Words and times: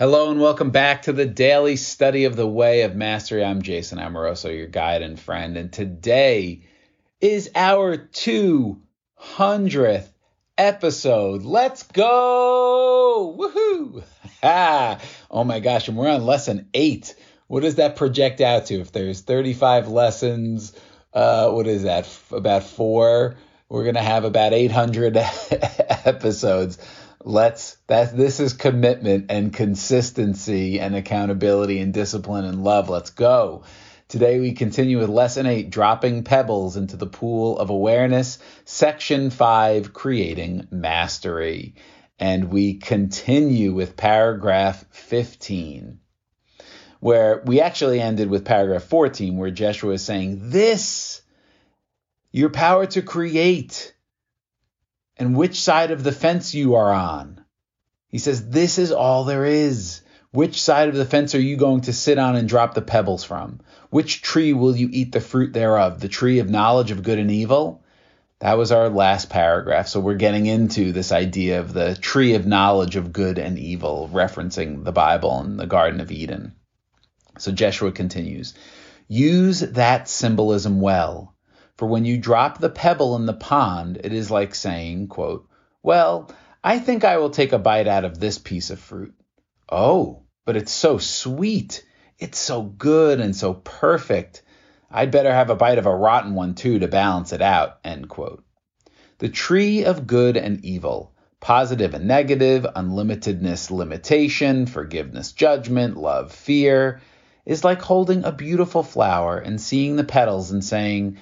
Hello 0.00 0.30
and 0.30 0.40
welcome 0.40 0.70
back 0.70 1.02
to 1.02 1.12
the 1.12 1.26
daily 1.26 1.76
study 1.76 2.24
of 2.24 2.34
the 2.34 2.46
way 2.46 2.84
of 2.84 2.96
mastery. 2.96 3.44
I'm 3.44 3.60
Jason 3.60 3.98
Amoroso, 3.98 4.48
your 4.48 4.66
guide 4.66 5.02
and 5.02 5.20
friend, 5.20 5.58
and 5.58 5.70
today 5.70 6.62
is 7.20 7.50
our 7.54 7.98
200th 7.98 10.08
episode. 10.56 11.42
Let's 11.42 11.82
go! 11.82 13.36
Woohoo! 13.38 14.02
Ha! 14.42 14.98
Oh 15.30 15.44
my 15.44 15.60
gosh, 15.60 15.88
and 15.88 15.98
we're 15.98 16.08
on 16.08 16.24
lesson 16.24 16.70
eight. 16.72 17.14
What 17.46 17.60
does 17.60 17.74
that 17.74 17.96
project 17.96 18.40
out 18.40 18.64
to? 18.66 18.80
If 18.80 18.92
there's 18.92 19.20
35 19.20 19.88
lessons, 19.88 20.72
uh, 21.12 21.50
what 21.50 21.66
is 21.66 21.82
that? 21.82 22.08
About 22.32 22.64
four. 22.64 23.36
We're 23.68 23.84
gonna 23.84 24.02
have 24.02 24.24
about 24.24 24.54
800 24.54 25.16
episodes 26.06 26.78
let's 27.24 27.76
that 27.86 28.16
this 28.16 28.40
is 28.40 28.52
commitment 28.52 29.26
and 29.30 29.52
consistency 29.52 30.80
and 30.80 30.94
accountability 30.94 31.80
and 31.80 31.92
discipline 31.92 32.44
and 32.44 32.64
love. 32.64 32.88
Let's 32.88 33.10
go. 33.10 33.64
Today 34.08 34.40
we 34.40 34.52
continue 34.52 34.98
with 34.98 35.08
lesson 35.08 35.46
8 35.46 35.70
dropping 35.70 36.24
pebbles 36.24 36.76
into 36.76 36.96
the 36.96 37.06
pool 37.06 37.58
of 37.58 37.70
awareness. 37.70 38.38
Section 38.64 39.30
5 39.30 39.92
creating 39.92 40.66
mastery. 40.70 41.76
And 42.18 42.50
we 42.50 42.74
continue 42.74 43.72
with 43.72 43.96
paragraph 43.96 44.84
15 44.90 46.00
where 47.00 47.42
we 47.46 47.62
actually 47.62 47.98
ended 47.98 48.28
with 48.28 48.44
paragraph 48.44 48.82
14 48.84 49.36
where 49.36 49.50
Jeshua 49.50 49.94
is 49.94 50.04
saying 50.04 50.50
this 50.50 51.22
your 52.30 52.50
power 52.50 52.86
to 52.86 53.02
create 53.02 53.94
and 55.20 55.36
which 55.36 55.60
side 55.60 55.90
of 55.90 56.02
the 56.02 56.12
fence 56.12 56.54
you 56.54 56.74
are 56.76 56.92
on. 56.92 57.44
He 58.08 58.18
says, 58.18 58.48
This 58.48 58.78
is 58.78 58.90
all 58.90 59.24
there 59.24 59.44
is. 59.44 60.00
Which 60.32 60.62
side 60.62 60.88
of 60.88 60.94
the 60.94 61.04
fence 61.04 61.34
are 61.34 61.40
you 61.40 61.56
going 61.56 61.82
to 61.82 61.92
sit 61.92 62.18
on 62.18 62.36
and 62.36 62.48
drop 62.48 62.72
the 62.72 62.82
pebbles 62.82 63.22
from? 63.24 63.60
Which 63.90 64.22
tree 64.22 64.52
will 64.52 64.74
you 64.74 64.88
eat 64.90 65.12
the 65.12 65.20
fruit 65.20 65.52
thereof? 65.52 66.00
The 66.00 66.08
tree 66.08 66.38
of 66.38 66.48
knowledge 66.48 66.90
of 66.90 67.02
good 67.02 67.18
and 67.18 67.30
evil? 67.30 67.82
That 68.38 68.56
was 68.56 68.72
our 68.72 68.88
last 68.88 69.28
paragraph. 69.28 69.88
So 69.88 70.00
we're 70.00 70.14
getting 70.14 70.46
into 70.46 70.92
this 70.92 71.12
idea 71.12 71.60
of 71.60 71.74
the 71.74 71.96
tree 71.96 72.34
of 72.34 72.46
knowledge 72.46 72.96
of 72.96 73.12
good 73.12 73.38
and 73.38 73.58
evil, 73.58 74.08
referencing 74.12 74.84
the 74.84 74.92
Bible 74.92 75.40
and 75.40 75.58
the 75.58 75.66
Garden 75.66 76.00
of 76.00 76.10
Eden. 76.10 76.54
So 77.38 77.52
Jeshua 77.52 77.92
continues 77.92 78.54
Use 79.08 79.60
that 79.60 80.08
symbolism 80.08 80.80
well. 80.80 81.34
For 81.80 81.86
when 81.86 82.04
you 82.04 82.18
drop 82.18 82.58
the 82.58 82.68
pebble 82.68 83.16
in 83.16 83.24
the 83.24 83.32
pond, 83.32 84.02
it 84.04 84.12
is 84.12 84.30
like 84.30 84.54
saying, 84.54 85.08
quote, 85.08 85.48
Well, 85.82 86.30
I 86.62 86.78
think 86.78 87.04
I 87.04 87.16
will 87.16 87.30
take 87.30 87.54
a 87.54 87.58
bite 87.58 87.86
out 87.86 88.04
of 88.04 88.20
this 88.20 88.36
piece 88.36 88.68
of 88.68 88.78
fruit. 88.78 89.14
Oh, 89.72 90.24
but 90.44 90.58
it's 90.58 90.72
so 90.72 90.98
sweet. 90.98 91.82
It's 92.18 92.38
so 92.38 92.60
good 92.60 93.18
and 93.18 93.34
so 93.34 93.54
perfect. 93.54 94.42
I'd 94.90 95.10
better 95.10 95.32
have 95.32 95.48
a 95.48 95.56
bite 95.56 95.78
of 95.78 95.86
a 95.86 95.96
rotten 95.96 96.34
one 96.34 96.54
too 96.54 96.80
to 96.80 96.86
balance 96.86 97.32
it 97.32 97.40
out. 97.40 97.78
End 97.82 98.10
quote. 98.10 98.44
The 99.16 99.30
tree 99.30 99.86
of 99.86 100.06
good 100.06 100.36
and 100.36 100.62
evil, 100.62 101.14
positive 101.40 101.94
and 101.94 102.06
negative, 102.06 102.66
unlimitedness, 102.76 103.70
limitation, 103.70 104.66
forgiveness, 104.66 105.32
judgment, 105.32 105.96
love, 105.96 106.30
fear, 106.30 107.00
is 107.46 107.64
like 107.64 107.80
holding 107.80 108.24
a 108.24 108.32
beautiful 108.32 108.82
flower 108.82 109.38
and 109.38 109.58
seeing 109.58 109.96
the 109.96 110.04
petals 110.04 110.50
and 110.50 110.62
saying, 110.62 111.16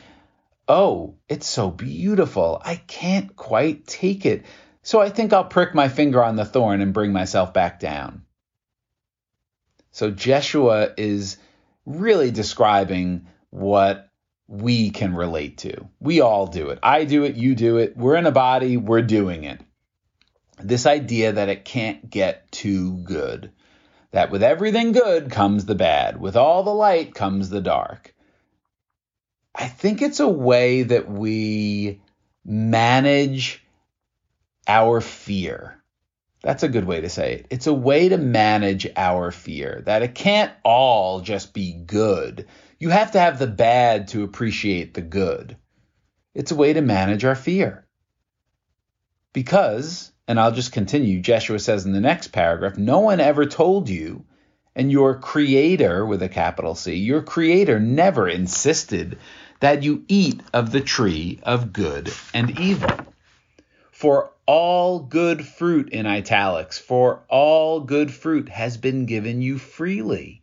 Oh, 0.68 1.16
it's 1.28 1.46
so 1.46 1.70
beautiful. 1.70 2.60
I 2.62 2.76
can't 2.76 3.34
quite 3.34 3.86
take 3.86 4.26
it. 4.26 4.44
So 4.82 5.00
I 5.00 5.08
think 5.08 5.32
I'll 5.32 5.44
prick 5.44 5.74
my 5.74 5.88
finger 5.88 6.22
on 6.22 6.36
the 6.36 6.44
thorn 6.44 6.82
and 6.82 6.92
bring 6.92 7.12
myself 7.12 7.54
back 7.54 7.80
down. 7.80 8.22
So 9.90 10.10
Jeshua 10.10 10.92
is 10.96 11.38
really 11.86 12.30
describing 12.30 13.26
what 13.50 14.10
we 14.46 14.90
can 14.90 15.14
relate 15.14 15.58
to. 15.58 15.88
We 16.00 16.20
all 16.20 16.46
do 16.46 16.68
it. 16.68 16.78
I 16.82 17.04
do 17.04 17.24
it, 17.24 17.36
you 17.36 17.54
do 17.54 17.78
it. 17.78 17.96
We're 17.96 18.16
in 18.16 18.26
a 18.26 18.32
body, 18.32 18.76
we're 18.76 19.02
doing 19.02 19.44
it. 19.44 19.60
This 20.60 20.86
idea 20.86 21.32
that 21.32 21.48
it 21.48 21.64
can't 21.64 22.08
get 22.08 22.50
too 22.52 22.98
good. 22.98 23.52
That 24.10 24.30
with 24.30 24.42
everything 24.42 24.92
good 24.92 25.30
comes 25.30 25.64
the 25.64 25.74
bad. 25.74 26.20
With 26.20 26.36
all 26.36 26.62
the 26.62 26.74
light 26.74 27.14
comes 27.14 27.50
the 27.50 27.60
dark. 27.60 28.14
I 29.54 29.68
think 29.68 30.02
it's 30.02 30.20
a 30.20 30.28
way 30.28 30.82
that 30.82 31.10
we 31.10 32.00
manage 32.44 33.64
our 34.66 35.00
fear. 35.00 35.82
That's 36.42 36.62
a 36.62 36.68
good 36.68 36.84
way 36.84 37.00
to 37.00 37.08
say 37.08 37.34
it. 37.34 37.46
It's 37.50 37.66
a 37.66 37.74
way 37.74 38.08
to 38.10 38.16
manage 38.16 38.86
our 38.96 39.32
fear 39.32 39.82
that 39.86 40.02
it 40.02 40.14
can't 40.14 40.52
all 40.64 41.20
just 41.20 41.52
be 41.52 41.72
good. 41.72 42.46
You 42.78 42.90
have 42.90 43.12
to 43.12 43.20
have 43.20 43.38
the 43.38 43.48
bad 43.48 44.08
to 44.08 44.22
appreciate 44.22 44.94
the 44.94 45.02
good. 45.02 45.56
It's 46.34 46.52
a 46.52 46.56
way 46.56 46.72
to 46.72 46.80
manage 46.80 47.24
our 47.24 47.34
fear. 47.34 47.86
Because, 49.32 50.12
and 50.28 50.38
I'll 50.38 50.52
just 50.52 50.72
continue, 50.72 51.20
Jeshua 51.20 51.58
says 51.58 51.86
in 51.86 51.92
the 51.92 52.00
next 52.00 52.28
paragraph, 52.28 52.78
no 52.78 53.00
one 53.00 53.18
ever 53.18 53.46
told 53.46 53.88
you, 53.88 54.24
and 54.78 54.92
your 54.92 55.16
creator, 55.16 56.06
with 56.06 56.22
a 56.22 56.28
capital 56.28 56.76
C, 56.76 56.94
your 56.94 57.20
creator 57.20 57.80
never 57.80 58.28
insisted 58.28 59.18
that 59.58 59.82
you 59.82 60.04
eat 60.06 60.40
of 60.54 60.70
the 60.70 60.80
tree 60.80 61.40
of 61.42 61.72
good 61.72 62.12
and 62.32 62.60
evil. 62.60 62.92
For 63.90 64.30
all 64.46 65.00
good 65.00 65.44
fruit 65.44 65.92
in 65.92 66.06
italics, 66.06 66.78
for 66.78 67.24
all 67.28 67.80
good 67.80 68.12
fruit 68.12 68.48
has 68.50 68.76
been 68.76 69.06
given 69.06 69.42
you 69.42 69.58
freely. 69.58 70.42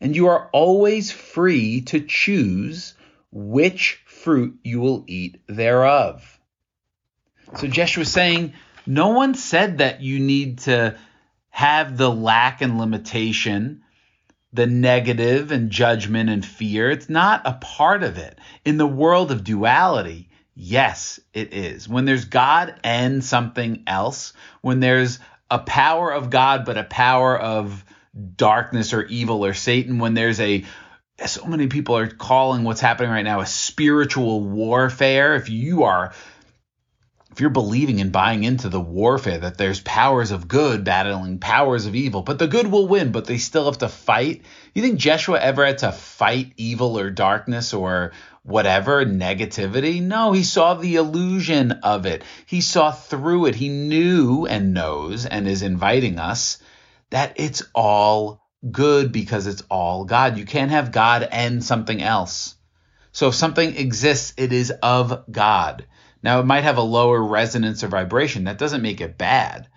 And 0.00 0.16
you 0.16 0.28
are 0.28 0.48
always 0.52 1.12
free 1.12 1.82
to 1.82 2.00
choose 2.00 2.94
which 3.30 4.00
fruit 4.06 4.58
you 4.64 4.80
will 4.80 5.04
eat 5.06 5.42
thereof. 5.46 6.40
So 7.56 7.66
Jeshua 7.66 8.02
is 8.02 8.12
saying, 8.12 8.54
no 8.86 9.08
one 9.08 9.34
said 9.34 9.78
that 9.78 10.00
you 10.00 10.18
need 10.18 10.60
to 10.60 10.96
have 11.56 11.96
the 11.96 12.10
lack 12.10 12.60
and 12.60 12.78
limitation 12.78 13.82
the 14.52 14.66
negative 14.66 15.52
and 15.52 15.70
judgment 15.70 16.28
and 16.28 16.44
fear. 16.44 16.90
It's 16.90 17.08
not 17.08 17.46
a 17.46 17.54
part 17.54 18.02
of 18.02 18.18
it. 18.18 18.38
In 18.66 18.76
the 18.76 18.86
world 18.86 19.30
of 19.30 19.42
duality, 19.42 20.28
yes, 20.54 21.18
it 21.32 21.54
is. 21.54 21.88
When 21.88 22.04
there's 22.04 22.26
God 22.26 22.74
and 22.84 23.24
something 23.24 23.84
else, 23.86 24.34
when 24.60 24.80
there's 24.80 25.18
a 25.50 25.58
power 25.58 26.12
of 26.12 26.28
God, 26.28 26.66
but 26.66 26.76
a 26.76 26.84
power 26.84 27.38
of 27.38 27.82
darkness 28.36 28.92
or 28.92 29.04
evil 29.04 29.42
or 29.42 29.54
Satan, 29.54 29.98
when 29.98 30.12
there's 30.12 30.40
a 30.40 30.62
so 31.24 31.46
many 31.46 31.68
people 31.68 31.96
are 31.96 32.06
calling 32.06 32.64
what's 32.64 32.82
happening 32.82 33.10
right 33.10 33.22
now 33.22 33.40
a 33.40 33.46
spiritual 33.46 34.42
warfare. 34.42 35.34
If 35.36 35.48
you 35.48 35.84
are 35.84 36.12
if 37.36 37.42
you're 37.42 37.50
believing 37.50 38.00
and 38.00 38.12
buying 38.12 38.44
into 38.44 38.70
the 38.70 38.80
warfare 38.80 39.36
that 39.36 39.58
there's 39.58 39.82
powers 39.82 40.30
of 40.30 40.48
good 40.48 40.84
battling 40.84 41.38
powers 41.38 41.84
of 41.84 41.94
evil, 41.94 42.22
but 42.22 42.38
the 42.38 42.46
good 42.46 42.66
will 42.66 42.88
win, 42.88 43.12
but 43.12 43.26
they 43.26 43.36
still 43.36 43.66
have 43.66 43.76
to 43.76 43.90
fight. 43.90 44.40
You 44.72 44.80
think 44.80 44.98
Jeshua 44.98 45.38
ever 45.38 45.66
had 45.66 45.76
to 45.78 45.92
fight 45.92 46.54
evil 46.56 46.98
or 46.98 47.10
darkness 47.10 47.74
or 47.74 48.12
whatever 48.42 49.04
negativity? 49.04 50.00
No, 50.00 50.32
he 50.32 50.44
saw 50.44 50.72
the 50.76 50.96
illusion 50.96 51.72
of 51.72 52.06
it. 52.06 52.22
He 52.46 52.62
saw 52.62 52.90
through 52.90 53.44
it. 53.48 53.54
He 53.54 53.68
knew 53.68 54.46
and 54.46 54.72
knows 54.72 55.26
and 55.26 55.46
is 55.46 55.60
inviting 55.60 56.18
us 56.18 56.56
that 57.10 57.34
it's 57.36 57.62
all 57.74 58.48
good 58.70 59.12
because 59.12 59.46
it's 59.46 59.62
all 59.70 60.06
God. 60.06 60.38
You 60.38 60.46
can't 60.46 60.70
have 60.70 60.90
God 60.90 61.28
and 61.30 61.62
something 61.62 62.02
else. 62.02 62.54
So 63.12 63.28
if 63.28 63.34
something 63.34 63.76
exists, 63.76 64.32
it 64.38 64.54
is 64.54 64.70
of 64.70 65.30
God. 65.30 65.84
Now, 66.26 66.40
it 66.40 66.44
might 66.46 66.64
have 66.64 66.76
a 66.76 66.82
lower 66.82 67.22
resonance 67.22 67.84
or 67.84 67.86
vibration. 67.86 68.44
That 68.44 68.58
doesn't 68.58 68.82
make 68.82 69.00
it 69.00 69.16
bad. 69.16 69.68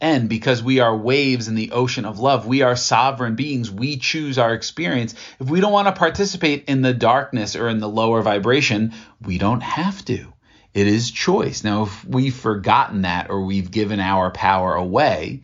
And 0.00 0.26
because 0.26 0.62
we 0.62 0.80
are 0.80 0.96
waves 0.96 1.48
in 1.48 1.54
the 1.54 1.72
ocean 1.72 2.06
of 2.06 2.18
love, 2.18 2.46
we 2.46 2.62
are 2.62 2.76
sovereign 2.76 3.34
beings. 3.34 3.70
We 3.70 3.98
choose 3.98 4.38
our 4.38 4.54
experience. 4.54 5.14
If 5.38 5.50
we 5.50 5.60
don't 5.60 5.70
want 5.70 5.86
to 5.86 5.92
participate 5.92 6.64
in 6.64 6.80
the 6.80 6.94
darkness 6.94 7.56
or 7.56 7.68
in 7.68 7.78
the 7.78 7.90
lower 7.90 8.22
vibration, 8.22 8.94
we 9.20 9.36
don't 9.36 9.62
have 9.62 10.02
to. 10.06 10.32
It 10.72 10.86
is 10.86 11.10
choice. 11.10 11.62
Now, 11.62 11.82
if 11.82 12.06
we've 12.06 12.34
forgotten 12.34 13.02
that 13.02 13.28
or 13.28 13.44
we've 13.44 13.70
given 13.70 14.00
our 14.00 14.30
power 14.30 14.74
away, 14.74 15.42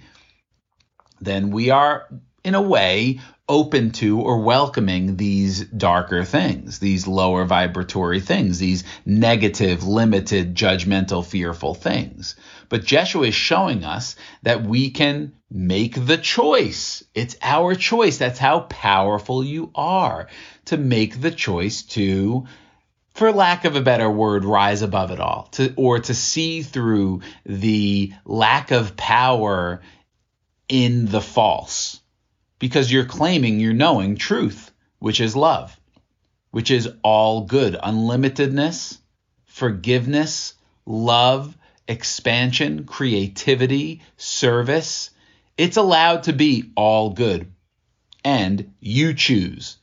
then 1.21 1.51
we 1.51 1.69
are, 1.69 2.09
in 2.43 2.55
a 2.55 2.63
way, 2.63 3.21
open 3.49 3.91
to 3.91 4.21
or 4.21 4.41
welcoming 4.41 5.17
these 5.17 5.65
darker 5.65 6.25
things, 6.25 6.79
these 6.79 7.07
lower 7.07 7.45
vibratory 7.45 8.21
things, 8.21 8.59
these 8.59 8.85
negative, 9.05 9.85
limited, 9.85 10.55
judgmental, 10.55 11.25
fearful 11.25 11.75
things. 11.75 12.37
But 12.71 12.85
Jeshua 12.85 13.27
is 13.27 13.35
showing 13.35 13.85
us 13.85 14.17
that 14.43 14.63
we 14.63 14.91
can 14.91 15.35
make 15.51 16.07
the 16.07 16.17
choice. 16.17 17.05
It's 17.15 17.37
our 17.43 17.75
choice. 17.75 18.17
That's 18.17 18.39
how 18.39 18.61
powerful 18.61 19.45
you 19.45 19.71
are 19.75 20.29
to 20.67 20.79
make 20.79 21.21
the 21.21 21.31
choice 21.31 21.83
to 21.83 22.47
for 23.15 23.31
lack 23.31 23.65
of 23.65 23.77
a 23.77 23.81
better 23.81 24.11
word, 24.11 24.45
rise 24.45 24.83
above 24.83 25.13
it 25.13 25.21
all, 25.21 25.49
to, 25.53 25.73
or 25.77 26.01
to 26.01 26.15
see 26.15 26.63
through 26.63 27.21
the 27.47 28.13
lack 28.25 28.73
of 28.73 28.97
power 28.97 29.83
in 30.69 31.07
the 31.07 31.21
false 31.21 32.01
because 32.65 32.91
you're 32.91 33.05
claiming 33.05 33.61
you're 33.61 33.75
knowing 33.75 34.17
truth, 34.17 34.73
which 34.99 35.21
is 35.21 35.37
love, 35.37 35.79
which 36.51 36.71
is 36.71 36.89
all 37.03 37.43
good, 37.43 37.75
unlimitedness, 37.75 38.97
forgiveness, 39.45 40.55
love, 40.87 41.55
expansion, 41.87 42.87
creativity, 42.87 44.01
service. 44.17 45.11
It's 45.59 45.77
allowed 45.77 46.23
to 46.23 46.33
be 46.33 46.73
all 46.75 47.11
good. 47.11 47.53
And 48.25 48.73
you 48.81 49.13
choose. 49.13 49.77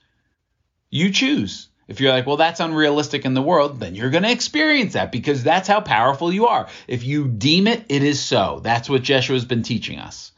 You 0.89 1.11
choose. 1.11 1.67
If 1.87 2.01
you're 2.01 2.11
like, 2.11 2.25
well, 2.25 2.37
that's 2.37 2.59
unrealistic 2.59 3.25
in 3.25 3.35
the 3.35 3.43
world, 3.43 3.79
then 3.79 3.93
you're 3.93 4.09
going 4.09 4.23
to 4.23 4.31
experience 4.31 4.93
that 4.93 5.11
because 5.11 5.43
that's 5.43 5.67
how 5.67 5.81
powerful 5.81 6.33
you 6.33 6.47
are. 6.47 6.67
If 6.87 7.03
you 7.03 7.27
deem 7.27 7.67
it, 7.67 7.85
it 7.89 8.01
is 8.01 8.19
so. 8.19 8.59
That's 8.63 8.89
what 8.89 9.03
Jeshua 9.03 9.35
has 9.35 9.45
been 9.45 9.61
teaching 9.61 9.99
us. 9.99 10.31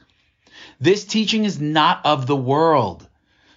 This 0.80 1.04
teaching 1.04 1.44
is 1.44 1.60
not 1.60 2.04
of 2.04 2.26
the 2.26 2.36
world. 2.36 3.08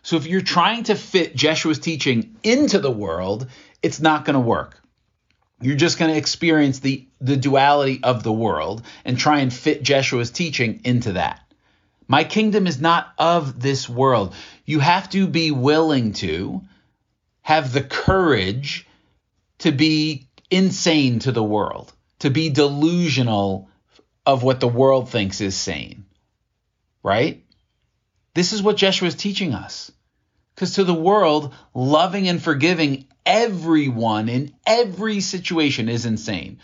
So 0.04 0.16
if 0.16 0.28
you're 0.28 0.42
trying 0.42 0.84
to 0.86 0.96
fit 0.96 1.36
Jeshua's 1.36 1.80
teaching 1.80 2.38
into 2.44 2.80
the 2.80 2.92
world, 2.92 3.48
it's 3.82 4.00
not 4.00 4.26
going 4.26 4.36
to 4.36 4.40
work. 4.40 4.82
You're 5.62 5.76
just 5.76 5.98
going 5.98 6.12
to 6.12 6.18
experience 6.18 6.80
the, 6.80 7.08
the 7.20 7.36
duality 7.36 8.00
of 8.04 8.24
the 8.24 8.32
world 8.32 8.84
and 9.04 9.18
try 9.18 9.40
and 9.40 9.52
fit 9.52 9.84
Jeshua's 9.84 10.32
teaching 10.32 10.82
into 10.84 11.14
that. 11.14 11.42
My 12.08 12.24
kingdom 12.24 12.68
is 12.68 12.80
not 12.80 13.12
of 13.18 13.60
this 13.60 13.90
world. 13.90 14.34
You 14.66 14.80
have 14.80 15.10
to 15.10 15.28
be 15.28 15.52
willing 15.52 16.14
to 16.14 16.62
have 17.42 17.74
the 17.74 17.84
courage 17.84 18.88
to 19.60 19.72
be 19.72 20.30
insane 20.50 21.20
to 21.20 21.32
the 21.32 21.44
world, 21.44 21.92
to 22.20 22.30
be 22.30 22.50
delusional 22.50 23.70
of 24.26 24.44
what 24.44 24.60
the 24.60 24.68
world 24.68 25.10
thinks 25.10 25.42
is 25.42 25.56
sane. 25.56 26.06
Right? 27.08 27.46
This 28.34 28.52
is 28.52 28.62
what 28.62 28.76
Jeshua 28.76 29.08
is 29.08 29.16
teaching 29.16 29.54
us. 29.54 29.90
Because 30.54 30.74
to 30.74 30.84
the 30.84 30.94
world, 30.94 31.54
loving 31.74 32.28
and 32.28 32.44
forgiving 32.44 33.08
everyone 33.26 34.28
in 34.28 34.54
every 34.66 35.22
situation 35.22 35.88
is 35.88 36.06
insane. 36.06 36.60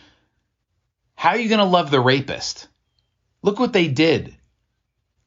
How 1.15 1.29
are 1.29 1.37
you 1.37 1.47
going 1.47 1.59
to 1.59 1.65
love 1.65 1.91
the 1.91 2.01
rapist? 2.01 2.67
Look 3.41 3.57
what 3.57 3.71
they 3.71 3.87
did. 3.87 4.35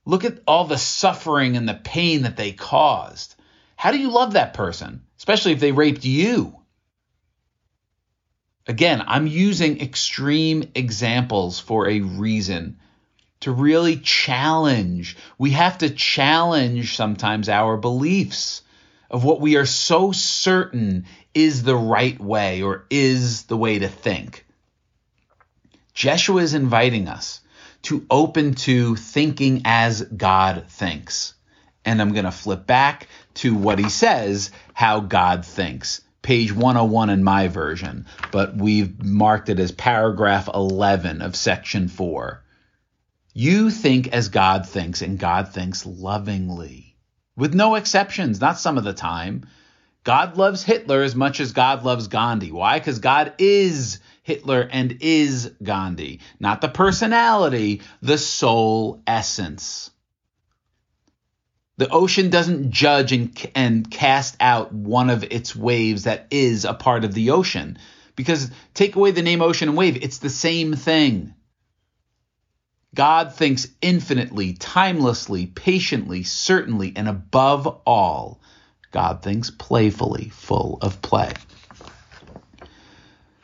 Look 0.05 0.27
at 0.27 0.43
all 0.47 0.67
the 0.67 0.77
suffering 0.77 1.57
and 1.57 1.67
the 1.67 1.73
pain 1.73 2.25
that 2.25 2.37
they 2.37 2.53
caused. 2.53 3.37
How 3.75 3.93
do 3.93 3.99
you 3.99 4.11
love 4.11 4.35
that 4.35 4.53
person, 4.53 5.01
especially 5.17 5.53
if 5.53 5.61
they 5.61 5.73
raped 5.73 6.05
you? 6.05 6.61
Again, 8.67 9.03
I'm 9.07 9.27
using 9.27 9.81
extreme 9.81 10.73
examples 10.75 11.59
for 11.59 11.89
a 11.89 12.01
reason 12.01 12.81
to 13.41 13.53
really 13.53 13.97
challenge. 13.97 15.17
We 15.39 15.51
have 15.51 15.79
to 15.79 15.91
challenge 15.91 16.97
sometimes 16.97 17.49
our 17.49 17.77
beliefs 17.77 18.63
of 19.11 19.25
what 19.25 19.41
we 19.41 19.57
are 19.57 19.67
so 19.67 20.13
certain 20.13 21.07
is 21.35 21.63
the 21.63 21.77
right 21.77 22.19
way 22.21 22.63
or 22.63 22.87
is 22.91 23.45
the 23.45 23.57
way 23.57 23.79
to 23.79 23.89
think. 23.89 24.45
Jeshua 25.95 26.43
is 26.43 26.55
inviting 26.55 27.09
us 27.09 27.41
to 27.83 28.05
open 28.11 28.55
to 28.55 28.97
thinking 28.97 29.63
as 29.65 30.03
God 30.03 30.65
thinks. 30.69 31.35
And 31.85 32.03
I'm 32.03 32.13
going 32.13 32.25
to 32.25 32.33
flip 32.33 32.67
back 32.67 33.09
to 33.35 33.55
what 33.55 33.79
he 33.79 33.89
says, 33.89 34.51
how 34.75 35.01
God 35.01 35.45
thinks. 35.47 36.03
Page 36.21 36.53
101 36.53 37.11
in 37.11 37.23
my 37.23 37.47
version, 37.47 38.07
but 38.33 38.57
we've 38.57 39.05
marked 39.05 39.49
it 39.49 39.61
as 39.61 39.71
paragraph 39.71 40.49
11 40.53 41.23
of 41.23 41.37
section 41.37 41.87
4. 41.87 42.43
You 43.39 43.69
think 43.69 44.09
as 44.09 44.31
God 44.31 44.67
thinks, 44.67 45.03
and 45.03 45.19
God 45.19 45.53
thinks 45.53 45.85
lovingly, 45.85 46.97
with 47.37 47.53
no 47.53 47.75
exceptions, 47.75 48.41
not 48.41 48.59
some 48.59 48.79
of 48.79 48.85
the 48.85 48.95
time. 48.95 49.45
God 50.05 50.39
loves 50.39 50.63
Hitler 50.63 51.03
as 51.03 51.15
much 51.15 51.39
as 51.39 51.53
God 51.53 51.85
loves 51.85 52.09
Gandhi. 52.09 52.51
Why? 52.51 52.79
Because 52.79 52.99
God 52.99 53.35
is 53.37 54.01
Hitler 54.23 54.67
and 54.73 54.97
is 55.03 55.53
Gandhi. 55.63 56.21
Not 56.41 56.63
the 56.63 56.71
personality, 56.71 57.83
the 58.01 58.17
soul 58.17 59.03
essence. 59.07 59.91
The 61.77 61.91
ocean 61.91 62.31
doesn't 62.31 62.71
judge 62.71 63.13
and, 63.13 63.51
and 63.55 63.91
cast 63.91 64.39
out 64.41 64.73
one 64.73 65.11
of 65.11 65.25
its 65.25 65.55
waves 65.55 66.05
that 66.05 66.29
is 66.31 66.65
a 66.65 66.73
part 66.73 67.05
of 67.05 67.13
the 67.13 67.33
ocean. 67.33 67.77
Because 68.15 68.51
take 68.73 68.97
away 68.97 69.11
the 69.11 69.21
name 69.21 69.43
ocean 69.43 69.69
and 69.69 69.77
wave, 69.77 70.03
it's 70.03 70.21
the 70.21 70.31
same 70.31 70.73
thing. 70.73 71.35
God 72.97 73.35
thinks 73.35 73.69
infinitely, 73.83 74.55
timelessly, 74.55 75.47
patiently, 75.47 76.23
certainly, 76.23 76.95
and 76.97 77.09
above 77.09 77.67
all, 77.87 78.41
God 78.91 79.23
thinks 79.23 79.51
playfully, 79.51 80.31
full 80.31 80.79
of 80.81 81.03
play. 81.03 81.33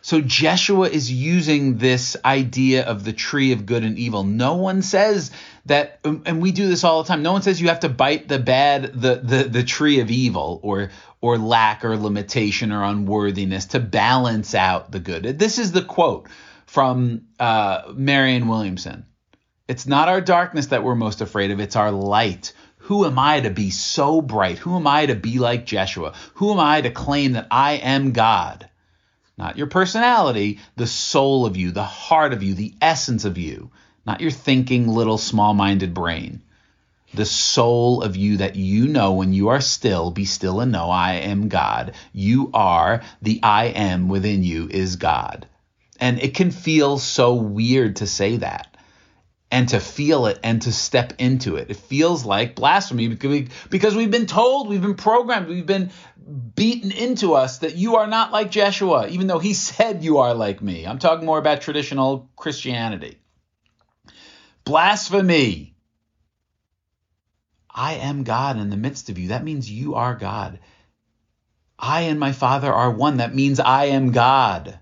So 0.01 0.23
Jeshua 0.23 0.89
is 0.89 1.13
using 1.13 1.77
this 1.77 2.17
idea 2.25 2.85
of 2.85 3.05
the 3.05 3.13
tree 3.13 3.53
of 3.53 3.67
good 3.67 3.85
and 3.85 3.99
evil. 3.99 4.25
No 4.25 4.55
one 4.55 4.81
says 4.81 5.31
that, 5.67 6.01
um, 6.03 6.23
and 6.25 6.41
we 6.41 6.51
do 6.51 6.67
this 6.67 6.83
all 6.83 7.03
the 7.03 7.09
time. 7.09 7.23
No 7.23 7.33
one 7.33 7.43
says 7.43 7.61
you 7.61 7.69
have 7.69 7.81
to 7.81 7.89
bite 7.91 8.27
the 8.29 8.39
bad, 8.39 8.95
the 9.01 9.17
the 9.17 9.45
the 9.45 9.63
tree 9.63 10.01
of 10.01 10.11
evil, 10.11 10.61
or 10.63 10.91
or 11.21 11.37
lack, 11.39 11.85
or 11.85 11.97
limitation, 11.97 12.73
or 12.73 12.83
unworthiness 12.83 13.67
to 13.67 13.81
balance 13.81 14.55
out 14.55 14.91
the 14.91 14.99
good. 14.99 15.39
This 15.39 15.59
is 15.59 15.71
the 15.71 15.83
quote 15.83 16.27
from 16.67 17.27
uh, 17.39 17.93
Marianne 17.95 18.49
Williamson. 18.49 19.05
It's 19.69 19.87
not 19.87 20.09
our 20.09 20.21
darkness 20.21 20.67
that 20.67 20.83
we're 20.83 20.95
most 20.95 21.21
afraid 21.21 21.51
of; 21.51 21.61
it's 21.61 21.77
our 21.77 21.91
light. 21.91 22.53
Who 22.79 23.07
am 23.07 23.19
I 23.19 23.41
to 23.41 23.51
be 23.51 23.71
so 23.71 24.21
bright? 24.21 24.59
Who 24.59 24.77
am 24.77 24.87
I 24.87 25.07
to 25.07 25.15
be 25.15 25.39
like 25.39 25.67
Jeshua? 25.67 26.15
Who 26.35 26.53
am 26.53 26.61
I 26.61 26.81
to 26.81 26.91
claim 26.91 27.33
that 27.33 27.47
I 27.51 27.75
am 27.75 28.13
God? 28.13 28.69
not 29.39 29.57
your 29.59 29.67
personality, 29.67 30.61
the 30.77 30.87
soul 30.87 31.47
of 31.47 31.57
you, 31.57 31.73
the 31.73 31.83
heart 31.83 32.33
of 32.33 32.43
you, 32.43 32.55
the 32.55 32.75
essence 32.81 33.25
of 33.25 33.39
you, 33.39 33.71
not 34.07 34.21
your 34.21 34.31
thinking 34.31 34.87
little 34.87 35.19
small 35.19 35.55
minded 35.55 35.95
brain. 35.95 36.43
The 37.15 37.27
soul 37.27 38.03
of 38.03 38.17
you 38.17 38.39
that 38.39 38.57
you 38.57 38.89
know 38.89 39.13
when 39.13 39.33
you 39.33 39.49
are 39.49 39.61
still, 39.61 40.11
be 40.11 40.25
still 40.25 40.61
and 40.61 40.73
know 40.73 40.91
I 40.91 41.15
am 41.15 41.49
God. 41.49 41.93
You 42.13 42.51
are 42.55 43.03
the 43.21 43.41
I 43.43 43.67
am 43.67 44.09
within 44.09 44.45
you 44.45 44.69
is 44.71 44.97
God. 44.97 45.47
And 46.01 46.19
it 46.21 46.35
can 46.35 46.51
feel 46.51 46.99
so 46.99 47.35
weird 47.35 47.97
to 47.97 48.07
say 48.07 48.37
that 48.37 48.72
and 49.53 49.69
to 49.69 49.79
feel 49.79 50.27
it 50.27 50.41
and 50.43 50.63
to 50.63 50.73
step 50.73 51.13
into 51.19 51.57
it. 51.57 51.71
It 51.71 51.77
feels 51.77 52.25
like 52.25 52.57
blasphemy 52.57 53.07
because 53.07 53.95
we've 53.95 54.11
been 54.11 54.25
told, 54.25 54.67
we've 54.67 54.81
been 54.81 54.95
programmed, 54.95 55.47
we've 55.47 55.67
been 55.67 55.91
beaten 56.57 56.91
into 56.91 57.35
us 57.35 57.59
that 57.59 57.77
you 57.77 57.97
are 57.97 58.07
not 58.07 58.33
like 58.33 58.51
Jeshua, 58.51 59.09
even 59.09 59.27
though 59.27 59.39
he 59.39 59.53
said 59.69 60.03
you 60.03 60.19
are 60.19 60.33
like 60.33 60.63
me. 60.63 60.87
I'm 60.87 60.99
talking 60.99 61.27
more 61.27 61.39
about 61.39 61.61
traditional 61.61 62.31
Christianity. 62.35 63.19
Blasphemy. 64.65 65.77
I 67.71 67.95
am 67.95 68.25
God 68.25 68.59
in 68.59 68.71
the 68.71 68.77
midst 68.79 69.11
of 69.11 69.19
you. 69.19 69.29
That 69.29 69.45
means 69.45 69.71
you 69.71 69.97
are 69.97 70.15
God. 70.15 70.61
I 71.79 72.03
and 72.03 72.19
my 72.19 72.33
Father 72.33 72.73
are 72.73 72.91
one. 72.91 73.19
That 73.19 73.35
means 73.35 73.61
I 73.61 73.87
am 73.87 74.13
God 74.13 74.79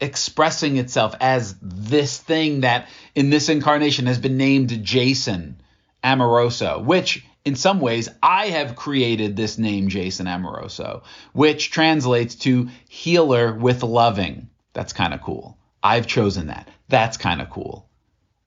expressing 0.00 0.76
itself 0.76 1.14
as 1.20 1.54
this 1.60 2.18
thing 2.18 2.60
that 2.60 2.88
in 3.14 3.30
this 3.30 3.48
incarnation 3.48 4.06
has 4.06 4.18
been 4.18 4.36
named 4.36 4.82
Jason 4.84 5.60
Amoroso, 6.02 6.80
which 6.80 7.24
in 7.44 7.54
some 7.54 7.80
ways 7.80 8.08
I 8.22 8.46
have 8.46 8.76
created 8.76 9.36
this 9.36 9.58
name 9.58 9.88
Jason 9.88 10.26
Amoroso, 10.26 11.02
which 11.32 11.70
translates 11.70 12.34
to 12.36 12.68
healer 12.88 13.52
with 13.52 13.82
loving. 13.82 14.48
That's 14.72 14.92
kind 14.92 15.14
of 15.14 15.22
cool. 15.22 15.58
I've 15.82 16.06
chosen 16.06 16.48
that. 16.48 16.68
That's 16.88 17.16
kind 17.16 17.40
of 17.40 17.50
cool. 17.50 17.88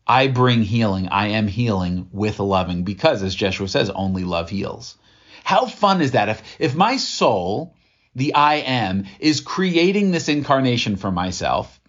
I 0.05 0.27
bring 0.27 0.63
healing. 0.63 1.07
I 1.07 1.29
am 1.29 1.47
healing 1.47 2.09
with 2.11 2.39
loving 2.39 2.83
because, 2.83 3.23
as 3.23 3.33
Jeshua 3.33 3.67
says, 3.67 3.89
only 3.89 4.23
love 4.23 4.49
heals. 4.49 4.97
How 5.43 5.65
fun 5.65 6.01
is 6.01 6.11
that? 6.11 6.29
If, 6.29 6.43
if 6.59 6.75
my 6.75 6.97
soul 6.97 7.73
the 8.15 8.33
I 8.33 8.55
am, 8.55 9.05
is 9.19 9.41
creating 9.41 10.11
this 10.11 10.29
incarnation 10.29 10.95
for 10.95 11.11
myself 11.11 11.79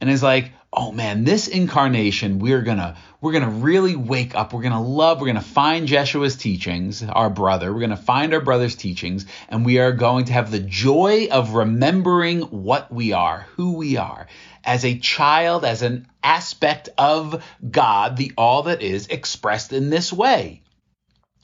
and 0.00 0.10
is 0.10 0.22
like, 0.22 0.52
oh 0.72 0.92
man, 0.92 1.24
this 1.24 1.48
incarnation, 1.48 2.38
we're 2.38 2.62
gonna 2.62 2.96
we're 3.20 3.32
gonna 3.32 3.50
really 3.50 3.96
wake 3.96 4.34
up. 4.34 4.52
We're 4.52 4.62
gonna 4.62 4.82
love. 4.82 5.20
We're 5.20 5.26
gonna 5.26 5.40
find 5.40 5.88
Jeshua's 5.88 6.36
teachings, 6.36 7.02
our 7.02 7.28
brother. 7.28 7.72
We're 7.72 7.80
gonna 7.80 7.96
find 7.96 8.32
our 8.32 8.40
brother's 8.40 8.76
teachings, 8.76 9.26
and 9.48 9.66
we 9.66 9.78
are 9.78 9.92
going 9.92 10.26
to 10.26 10.32
have 10.32 10.50
the 10.50 10.60
joy 10.60 11.28
of 11.30 11.54
remembering 11.54 12.42
what 12.42 12.92
we 12.92 13.12
are, 13.12 13.46
who 13.56 13.74
we 13.74 13.96
are, 13.96 14.26
as 14.64 14.84
a 14.84 14.98
child, 14.98 15.64
as 15.64 15.82
an 15.82 16.06
aspect 16.22 16.88
of 16.96 17.42
God, 17.68 18.16
the 18.16 18.32
all 18.36 18.64
that 18.64 18.82
is 18.82 19.08
expressed 19.08 19.72
in 19.72 19.90
this 19.90 20.12
way. 20.12 20.62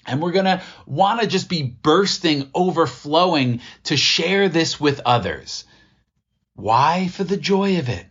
And 0.06 0.22
we're 0.22 0.32
going 0.32 0.44
to 0.44 0.62
want 0.86 1.20
to 1.20 1.26
just 1.26 1.48
be 1.48 1.62
bursting, 1.62 2.48
overflowing 2.54 3.60
to 3.84 3.96
share 3.96 4.48
this 4.48 4.80
with 4.80 5.00
others. 5.04 5.64
Why? 6.54 7.08
For 7.08 7.24
the 7.24 7.36
joy 7.36 7.78
of 7.78 7.88
it. 7.88 8.06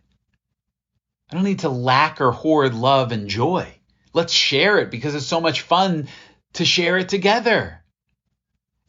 I 1.32 1.36
don't 1.36 1.44
need 1.44 1.60
to 1.60 1.70
lack 1.70 2.22
or 2.22 2.32
hoard 2.32 2.74
love 2.74 3.12
and 3.12 3.30
joy. 3.30 3.68
Let's 4.14 4.34
share 4.34 4.80
it 4.80 4.92
because 4.92 5.16
it's 5.16 5.26
so 5.26 5.42
much 5.42 5.62
fun 5.62 6.08
to 6.54 6.66
share 6.66 6.98
it 6.98 7.10
together. 7.10 7.84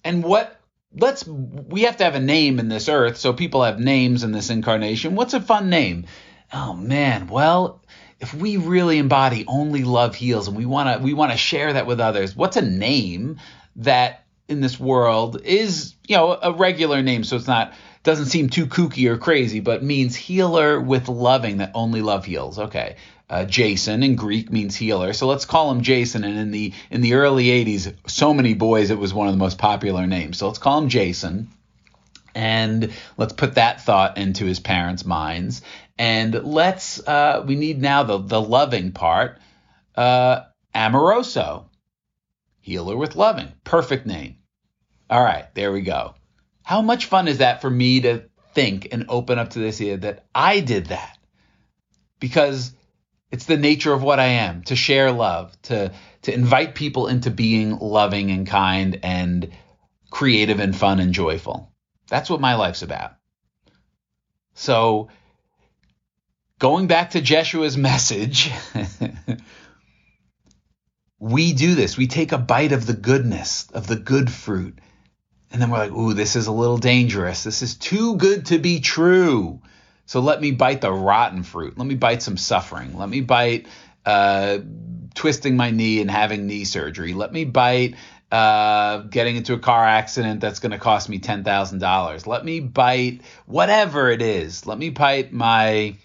And 0.05 0.23
what 0.23 0.61
let's 0.97 1.27
we 1.27 1.83
have 1.83 1.97
to 1.99 2.05
have 2.05 2.15
a 2.15 2.21
name 2.21 2.59
in 2.59 2.69
this 2.69 2.89
earth, 2.89 3.17
so 3.17 3.33
people 3.33 3.65
have 3.65 3.81
names 3.81 4.23
in 4.25 4.33
this 4.33 4.51
incarnation. 4.51 5.15
What's 5.17 5.35
a 5.35 5.41
fun 5.41 5.71
name? 5.71 6.07
Oh 6.53 6.75
man, 6.75 7.27
well, 7.27 7.83
if 8.21 8.33
we 8.33 8.57
really 8.57 8.99
embody 8.99 9.45
only 9.47 9.85
love 9.85 10.15
heals 10.15 10.49
and 10.49 10.57
we 10.57 10.67
want 10.67 10.99
to 10.99 11.05
we 11.05 11.13
want 11.13 11.33
to 11.33 11.39
share 11.39 11.73
that 11.73 11.87
with 11.87 12.01
others, 12.01 12.35
what's 12.35 12.57
a 12.57 12.63
name 12.63 13.39
that 13.77 14.25
in 14.49 14.61
this 14.61 14.79
world 14.79 15.41
is, 15.43 15.95
you 16.07 16.17
know, 16.17 16.39
a 16.41 16.53
regular 16.53 17.03
name 17.03 17.25
so 17.25 17.37
it's 17.37 17.47
not 17.47 17.75
doesn't 18.03 18.27
seem 18.27 18.49
too 18.49 18.67
kooky 18.67 19.11
or 19.11 19.19
crazy, 19.19 19.59
but 19.61 19.83
means 19.83 20.15
healer 20.15 20.81
with 20.81 21.09
loving 21.09 21.59
that 21.59 21.73
only 21.75 22.03
love 22.03 22.25
heals. 22.25 22.59
Okay. 22.59 22.97
Uh, 23.29 23.45
Jason 23.45 24.05
in 24.05 24.15
Greek 24.15 24.53
means 24.53 24.77
healer, 24.77 25.13
so 25.13 25.27
let's 25.27 25.45
call 25.45 25.73
him 25.73 25.83
Jason. 25.83 26.23
And 26.23 26.39
in 26.39 26.53
the 26.53 26.73
in 26.91 27.01
the 27.01 27.15
early 27.15 27.47
'80s, 27.47 27.93
so 28.07 28.33
many 28.33 28.55
boys, 28.55 28.91
it 28.91 28.99
was 28.99 29.13
one 29.13 29.27
of 29.27 29.35
the 29.35 29.39
most 29.39 29.59
popular 29.59 30.07
names. 30.07 30.39
So 30.39 30.47
let's 30.47 30.61
call 30.61 30.79
him 30.79 30.89
Jason, 30.89 31.49
and 32.37 32.93
let's 33.17 33.33
put 33.33 33.57
that 33.57 33.81
thought 33.81 34.17
into 34.17 34.45
his 34.45 34.61
parents' 34.61 35.05
minds. 35.05 35.63
And 35.99 36.35
let's 36.45 37.07
uh, 37.07 37.45
we 37.47 37.57
need 37.57 37.81
now 37.81 38.03
the 38.03 38.19
the 38.19 38.41
loving 38.41 38.93
part, 38.93 39.39
uh, 39.95 40.41
Amoroso, 40.75 41.71
healer 42.61 42.97
with 42.97 43.17
loving, 43.17 43.53
perfect 43.65 44.07
name. 44.07 44.37
All 45.09 45.23
right, 45.23 45.53
there 45.55 45.73
we 45.73 45.83
go. 45.83 46.15
How 46.63 46.83
much 46.83 47.07
fun 47.07 47.29
is 47.29 47.39
that 47.39 47.61
for 47.61 47.71
me 47.71 48.01
to 48.01 48.25
think 48.53 48.89
and 48.93 49.07
open 49.09 49.39
up 49.39 49.51
to 49.51 49.59
this 49.59 49.81
idea 49.81 49.99
that 49.99 50.27
I 50.35 50.61
did 50.61 50.87
that? 50.87 51.17
Because 52.21 52.73
it's 53.31 53.47
the 53.47 53.57
nature 53.57 53.93
of 53.93 54.03
what 54.03 54.21
I 54.21 54.27
am 54.27 54.63
to 54.65 54.77
share 54.77 55.13
love, 55.13 55.57
to 55.63 55.93
to 56.23 56.35
invite 56.35 56.75
people 56.75 57.07
into 57.07 57.31
being 57.31 57.79
loving 57.79 58.31
and 58.31 58.47
kind 58.47 58.99
and 59.03 59.51
creative 60.11 60.61
and 60.61 60.77
fun 60.77 61.01
and 61.01 61.15
joyful. 61.15 61.73
That's 62.09 62.29
what 62.29 62.41
my 62.41 62.55
life's 62.55 62.83
about. 62.83 63.13
So 64.55 65.09
going 66.59 66.87
back 66.87 67.11
to 67.11 67.21
Jeshua's 67.21 67.77
message, 67.77 68.51
we 71.19 71.53
do 71.53 71.75
this. 71.75 71.97
We 71.97 72.07
take 72.07 72.33
a 72.33 72.39
bite 72.39 72.73
of 72.73 72.87
the 72.87 72.95
goodness, 72.95 73.69
of 73.73 73.87
the 73.87 73.97
good 73.97 74.31
fruit. 74.31 74.79
And 75.53 75.63
then 75.63 75.71
we're 75.71 75.79
like, 75.79 75.93
ooh, 75.93 76.15
this 76.15 76.37
is 76.37 76.47
a 76.47 76.53
little 76.53 76.79
dangerous. 76.79 77.45
This 77.45 77.63
is 77.63 77.77
too 77.77 78.17
good 78.17 78.47
to 78.47 78.59
be 78.59 78.81
true. 78.81 79.61
So 80.07 80.21
let 80.21 80.41
me 80.41 80.53
bite 80.53 80.81
the 80.81 80.93
rotten 80.93 81.43
fruit. 81.43 81.79
Let 81.79 81.87
me 81.87 81.95
bite 81.95 82.23
some 82.23 82.37
suffering. 82.37 82.97
Let 82.97 83.09
me 83.09 83.21
bite 83.21 83.67
uh, 84.05 84.59
twisting 85.15 85.57
my 85.57 85.71
knee 85.71 86.01
and 86.01 86.11
having 86.11 86.47
knee 86.47 86.65
surgery. 86.65 87.13
Let 87.13 87.33
me 87.33 87.45
bite 87.45 87.97
uh, 88.31 88.99
getting 88.99 89.37
into 89.37 89.55
a 89.55 89.59
car 89.59 89.85
accident 89.85 90.41
that's 90.41 90.59
going 90.59 90.73
to 90.73 90.79
cost 90.79 91.09
me 91.09 91.19
$10,000. 91.19 92.27
Let 92.27 92.45
me 92.45 92.61
bite 92.61 93.23
whatever 93.47 94.11
it 94.11 94.23
is. 94.23 94.67
Let 94.67 94.79
me 94.79 94.91
bite 94.91 95.33
my 95.33 95.97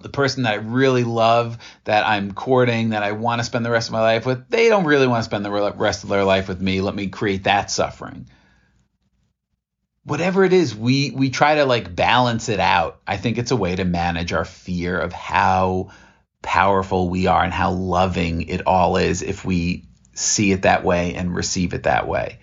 the 0.00 0.08
person 0.08 0.42
that 0.42 0.52
I 0.52 0.56
really 0.56 1.04
love, 1.04 1.58
that 1.84 2.06
I'm 2.06 2.32
courting, 2.32 2.90
that 2.90 3.02
I 3.02 3.12
want 3.12 3.40
to 3.40 3.44
spend 3.44 3.64
the 3.64 3.70
rest 3.70 3.88
of 3.88 3.92
my 3.92 4.00
life 4.00 4.26
with. 4.26 4.48
They 4.48 4.68
don't 4.68 4.84
really 4.84 5.06
want 5.06 5.20
to 5.20 5.24
spend 5.24 5.44
the 5.44 5.50
rest 5.50 6.04
of 6.04 6.10
their 6.10 6.24
life 6.24 6.48
with 6.48 6.60
me. 6.60 6.80
Let 6.80 6.94
me 6.94 7.08
create 7.08 7.44
that 7.44 7.70
suffering 7.70 8.26
whatever 10.04 10.44
it 10.44 10.52
is, 10.52 10.74
we 10.74 11.10
we 11.10 11.30
try 11.30 11.56
to 11.56 11.64
like 11.64 11.94
balance 11.94 12.48
it 12.48 12.60
out. 12.60 13.00
I 13.06 13.16
think 13.16 13.38
it's 13.38 13.50
a 13.50 13.56
way 13.56 13.74
to 13.76 13.84
manage 13.84 14.32
our 14.32 14.44
fear 14.44 14.98
of 14.98 15.12
how 15.12 15.90
powerful 16.42 17.08
we 17.08 17.26
are 17.26 17.42
and 17.42 17.52
how 17.52 17.72
loving 17.72 18.42
it 18.42 18.66
all 18.66 18.96
is 18.96 19.22
if 19.22 19.44
we 19.44 19.86
see 20.12 20.52
it 20.52 20.62
that 20.62 20.84
way 20.84 21.14
and 21.14 21.34
receive 21.34 21.74
it 21.74 21.84
that 21.84 22.06
way. 22.06 22.38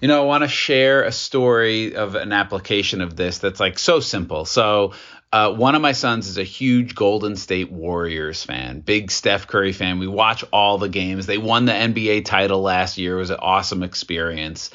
You 0.00 0.06
know, 0.06 0.22
I 0.22 0.26
want 0.26 0.44
to 0.44 0.48
share 0.48 1.02
a 1.02 1.10
story 1.10 1.96
of 1.96 2.14
an 2.14 2.32
application 2.32 3.00
of 3.00 3.16
this 3.16 3.38
that's 3.38 3.58
like 3.58 3.80
so 3.80 3.98
simple. 3.98 4.44
So, 4.44 4.94
uh, 5.32 5.52
one 5.52 5.74
of 5.74 5.82
my 5.82 5.92
sons 5.92 6.28
is 6.28 6.38
a 6.38 6.44
huge 6.44 6.94
Golden 6.94 7.36
State 7.36 7.70
Warriors 7.70 8.42
fan, 8.42 8.80
big 8.80 9.10
Steph 9.10 9.46
Curry 9.46 9.72
fan. 9.72 9.98
We 9.98 10.06
watch 10.06 10.44
all 10.52 10.78
the 10.78 10.88
games. 10.88 11.26
They 11.26 11.38
won 11.38 11.66
the 11.66 11.72
NBA 11.72 12.24
title 12.24 12.62
last 12.62 12.96
year. 12.96 13.16
It 13.16 13.20
was 13.20 13.30
an 13.30 13.38
awesome 13.40 13.82
experience. 13.82 14.70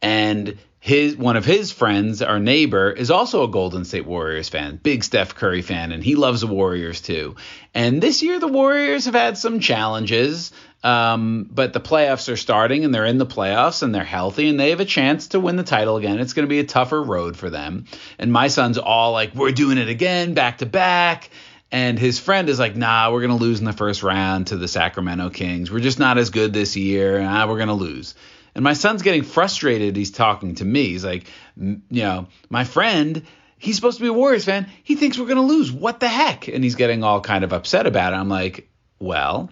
And 0.00 0.58
his 0.78 1.16
one 1.16 1.36
of 1.36 1.44
his 1.44 1.72
friends, 1.72 2.22
our 2.22 2.38
neighbor, 2.38 2.92
is 2.92 3.10
also 3.10 3.42
a 3.42 3.48
Golden 3.48 3.84
State 3.84 4.06
Warriors 4.06 4.48
fan, 4.48 4.78
big 4.80 5.02
Steph 5.02 5.34
Curry 5.34 5.62
fan, 5.62 5.90
and 5.90 6.04
he 6.04 6.14
loves 6.14 6.42
the 6.42 6.46
Warriors 6.46 7.00
too. 7.00 7.34
And 7.74 8.00
this 8.00 8.22
year, 8.22 8.38
the 8.38 8.46
Warriors 8.46 9.06
have 9.06 9.14
had 9.14 9.36
some 9.36 9.58
challenges, 9.58 10.52
um, 10.86 11.48
but 11.50 11.72
the 11.72 11.80
playoffs 11.80 12.32
are 12.32 12.36
starting, 12.36 12.84
and 12.84 12.94
they're 12.94 13.04
in 13.04 13.18
the 13.18 13.26
playoffs, 13.26 13.82
and 13.82 13.94
they're 13.94 14.04
healthy, 14.04 14.48
and 14.48 14.60
they 14.60 14.70
have 14.70 14.80
a 14.80 14.84
chance 14.84 15.28
to 15.28 15.40
win 15.40 15.56
the 15.56 15.64
title 15.64 15.96
again. 15.96 16.20
It's 16.20 16.32
going 16.32 16.46
to 16.46 16.50
be 16.50 16.60
a 16.60 16.64
tougher 16.64 17.02
road 17.02 17.36
for 17.36 17.50
them. 17.50 17.86
And 18.18 18.32
my 18.32 18.48
son's 18.48 18.78
all 18.78 19.12
like, 19.12 19.34
"We're 19.34 19.50
doing 19.50 19.78
it 19.78 19.88
again, 19.88 20.34
back 20.34 20.58
to 20.58 20.66
back." 20.66 21.30
And 21.72 21.98
his 21.98 22.20
friend 22.20 22.48
is 22.48 22.60
like, 22.60 22.76
nah, 22.76 23.10
we're 23.10 23.22
going 23.22 23.36
to 23.36 23.44
lose 23.44 23.58
in 23.58 23.64
the 23.64 23.72
first 23.72 24.04
round 24.04 24.46
to 24.46 24.56
the 24.56 24.68
Sacramento 24.68 25.30
Kings. 25.30 25.68
We're 25.68 25.80
just 25.80 25.98
not 25.98 26.16
as 26.16 26.30
good 26.30 26.52
this 26.52 26.76
year. 26.76 27.20
Nah, 27.20 27.48
we're 27.48 27.56
going 27.56 27.68
to 27.68 27.74
lose. 27.74 28.14
And 28.54 28.62
my 28.62 28.72
son's 28.72 29.02
getting 29.02 29.24
frustrated. 29.24 29.96
He's 29.96 30.12
talking 30.12 30.54
to 30.54 30.64
me. 30.64 30.90
He's 30.90 31.04
like, 31.04 31.26
you 31.56 31.82
know, 31.90 32.28
my 32.48 32.62
friend, 32.62 33.22
he's 33.58 33.74
supposed 33.74 33.98
to 33.98 34.04
be 34.04 34.08
a 34.08 34.12
Warriors 34.12 34.44
fan. 34.44 34.68
He 34.84 34.94
thinks 34.94 35.18
we're 35.18 35.26
going 35.26 35.36
to 35.36 35.42
lose. 35.42 35.72
What 35.72 35.98
the 35.98 36.08
heck? 36.08 36.46
And 36.46 36.62
he's 36.62 36.76
getting 36.76 37.02
all 37.02 37.20
kind 37.20 37.42
of 37.42 37.52
upset 37.52 37.86
about 37.86 38.12
it. 38.12 38.16
I'm 38.16 38.28
like, 38.28 38.70
well, 39.00 39.50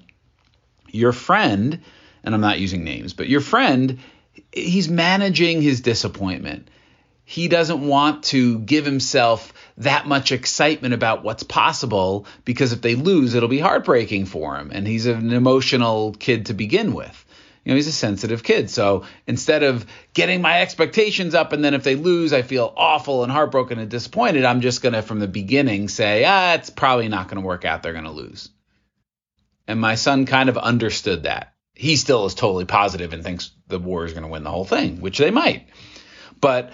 your 0.95 1.13
friend, 1.13 1.81
and 2.23 2.35
I'm 2.35 2.41
not 2.41 2.61
using 2.61 2.85
names, 2.85 3.13
but 3.13 3.29
your 3.29 3.41
friend, 3.41 3.99
he's 4.53 4.89
managing 4.89 5.61
his 5.61 5.81
disappointment. 5.81 6.69
He 7.25 7.49
doesn't 7.49 7.87
want 7.87 8.25
to 8.25 8.59
give 8.59 8.85
himself 8.85 9.53
that 9.79 10.07
much 10.07 10.31
excitement 10.31 10.95
about 10.95 11.25
what's 11.25 11.43
possible 11.43 12.27
because 12.45 12.73
if 12.73 12.83
they 12.83 12.95
lose, 12.95 13.35
it'll 13.35 13.49
be 13.49 13.59
heartbreaking 13.59 14.27
for 14.27 14.57
him. 14.57 14.71
And 14.73 14.87
he's 14.87 15.07
an 15.07 15.33
emotional 15.33 16.13
kid 16.13 16.47
to 16.47 16.55
begin 16.55 16.93
with 16.93 17.25
you 17.65 17.73
know, 17.73 17.77
he's 17.77 17.87
a 17.87 17.93
sensitive 17.93 18.43
kid. 18.43 18.69
So 18.69 19.05
instead 19.27 19.63
of 19.63 19.87
getting 20.13 20.43
my 20.43 20.61
expectations 20.61 21.35
up 21.35 21.53
and 21.53 21.65
then 21.65 21.73
if 21.73 21.83
they 21.83 21.97
lose, 21.97 22.33
I 22.33 22.43
feel 22.43 22.73
awful 22.77 23.23
and 23.23 23.33
heartbroken 23.33 23.79
and 23.79 23.91
disappointed, 23.91 24.45
I'm 24.45 24.61
just 24.61 24.83
going 24.83 24.93
to, 24.93 25.03
from 25.03 25.19
the 25.19 25.29
beginning, 25.29 25.89
say, 25.89 26.25
ah, 26.27 26.55
it's 26.55 26.69
probably 26.69 27.09
not 27.09 27.29
going 27.29 27.41
to 27.41 27.47
work 27.47 27.65
out. 27.65 27.83
They're 27.83 27.93
going 27.93 28.05
to 28.05 28.11
lose. 28.11 28.51
And 29.67 29.81
my 29.81 29.95
son 29.95 30.27
kind 30.27 30.49
of 30.49 30.59
understood 30.59 31.25
that. 31.25 31.55
He 31.75 31.97
still 31.97 32.27
is 32.27 32.35
totally 32.35 32.67
positive 32.67 33.13
and 33.13 33.25
thinks 33.25 33.51
the 33.67 33.79
Warriors 33.79 34.13
going 34.13 34.25
to 34.25 34.31
win 34.31 34.45
the 34.45 34.51
whole 34.51 34.65
thing, 34.65 35.01
which 35.01 35.19
they 35.19 35.31
might. 35.31 35.69
But 36.41 36.73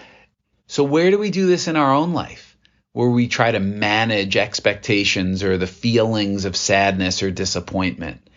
so 0.66 0.84
where 0.84 1.10
do 1.10 1.18
we 1.18 1.30
do 1.30 1.46
this 1.46 1.68
in 1.68 1.76
our 1.76 1.94
own 1.94 2.12
life? 2.12 2.56
Where 2.92 3.08
we 3.08 3.28
try 3.28 3.52
to 3.52 3.60
manage 3.60 4.36
expectations 4.36 5.42
or 5.42 5.56
the 5.56 5.66
feelings 5.66 6.44
of 6.44 6.56
sadness 6.56 7.22
or 7.22 7.30
disappointment. 7.30 8.28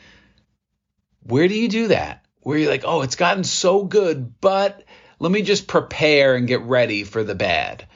Where 1.23 1.47
do 1.47 1.55
you 1.55 1.67
do 1.67 1.87
that? 1.87 2.23
where 2.43 2.57
you're 2.57 2.69
like, 2.69 2.83
oh, 2.85 3.01
it's 3.01 3.15
gotten 3.15 3.43
so 3.43 3.83
good, 3.83 4.39
but 4.39 4.83
let 5.19 5.31
me 5.31 5.41
just 5.41 5.67
prepare 5.67 6.35
and 6.35 6.47
get 6.47 6.61
ready 6.61 7.03
for 7.03 7.23
the 7.23 7.35
bad 7.35 7.87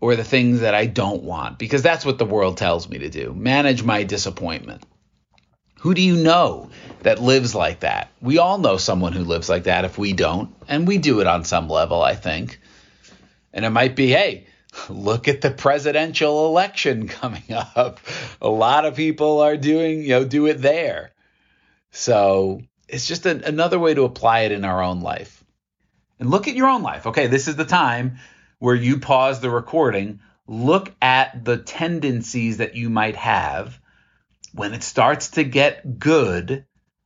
or 0.00 0.16
the 0.16 0.24
things 0.24 0.60
that 0.60 0.74
I 0.74 0.86
don't 0.86 1.22
want 1.22 1.58
because 1.58 1.82
that's 1.82 2.04
what 2.04 2.18
the 2.18 2.24
world 2.24 2.56
tells 2.56 2.88
me 2.88 2.98
to 2.98 3.10
do. 3.10 3.32
Manage 3.34 3.82
my 3.82 4.02
disappointment. 4.02 4.82
Who 5.80 5.94
do 5.94 6.02
you 6.02 6.16
know 6.16 6.70
that 7.02 7.20
lives 7.20 7.54
like 7.54 7.80
that? 7.80 8.10
We 8.20 8.38
all 8.38 8.58
know 8.58 8.76
someone 8.76 9.12
who 9.12 9.24
lives 9.24 9.48
like 9.48 9.64
that 9.64 9.84
if 9.84 9.98
we 9.98 10.12
don't, 10.12 10.54
and 10.68 10.86
we 10.86 10.98
do 10.98 11.20
it 11.20 11.26
on 11.26 11.44
some 11.44 11.68
level, 11.68 12.02
I 12.02 12.14
think. 12.14 12.60
And 13.52 13.64
it 13.64 13.70
might 13.70 13.94
be, 13.94 14.08
hey, 14.08 14.46
look 14.88 15.28
at 15.28 15.40
the 15.40 15.50
presidential 15.50 16.46
election 16.46 17.08
coming 17.08 17.52
up. 17.52 18.00
A 18.40 18.48
lot 18.48 18.84
of 18.84 18.96
people 18.96 19.40
are 19.40 19.56
doing, 19.56 20.02
you 20.02 20.10
know, 20.10 20.24
do 20.24 20.46
it 20.46 20.60
there. 20.60 21.12
So 21.90 22.62
it's 22.88 23.06
just 23.06 23.26
another 23.26 23.78
way 23.78 23.94
to 23.94 24.04
apply 24.04 24.40
it 24.40 24.52
in 24.52 24.64
our 24.64 24.82
own 24.82 25.00
life. 25.00 25.44
And 26.18 26.30
look 26.30 26.48
at 26.48 26.54
your 26.54 26.68
own 26.68 26.82
life. 26.82 27.06
Okay, 27.06 27.26
this 27.26 27.48
is 27.48 27.56
the 27.56 27.64
time 27.64 28.18
where 28.58 28.74
you 28.74 28.98
pause 28.98 29.40
the 29.40 29.50
recording, 29.50 30.20
look 30.46 30.94
at 31.02 31.44
the 31.44 31.58
tendencies 31.58 32.58
that 32.58 32.74
you 32.74 32.88
might 32.88 33.16
have 33.16 33.78
when 34.56 34.74
it 34.74 34.82
starts 34.82 35.30
to 35.32 35.44
get 35.44 35.98
good. 35.98 36.64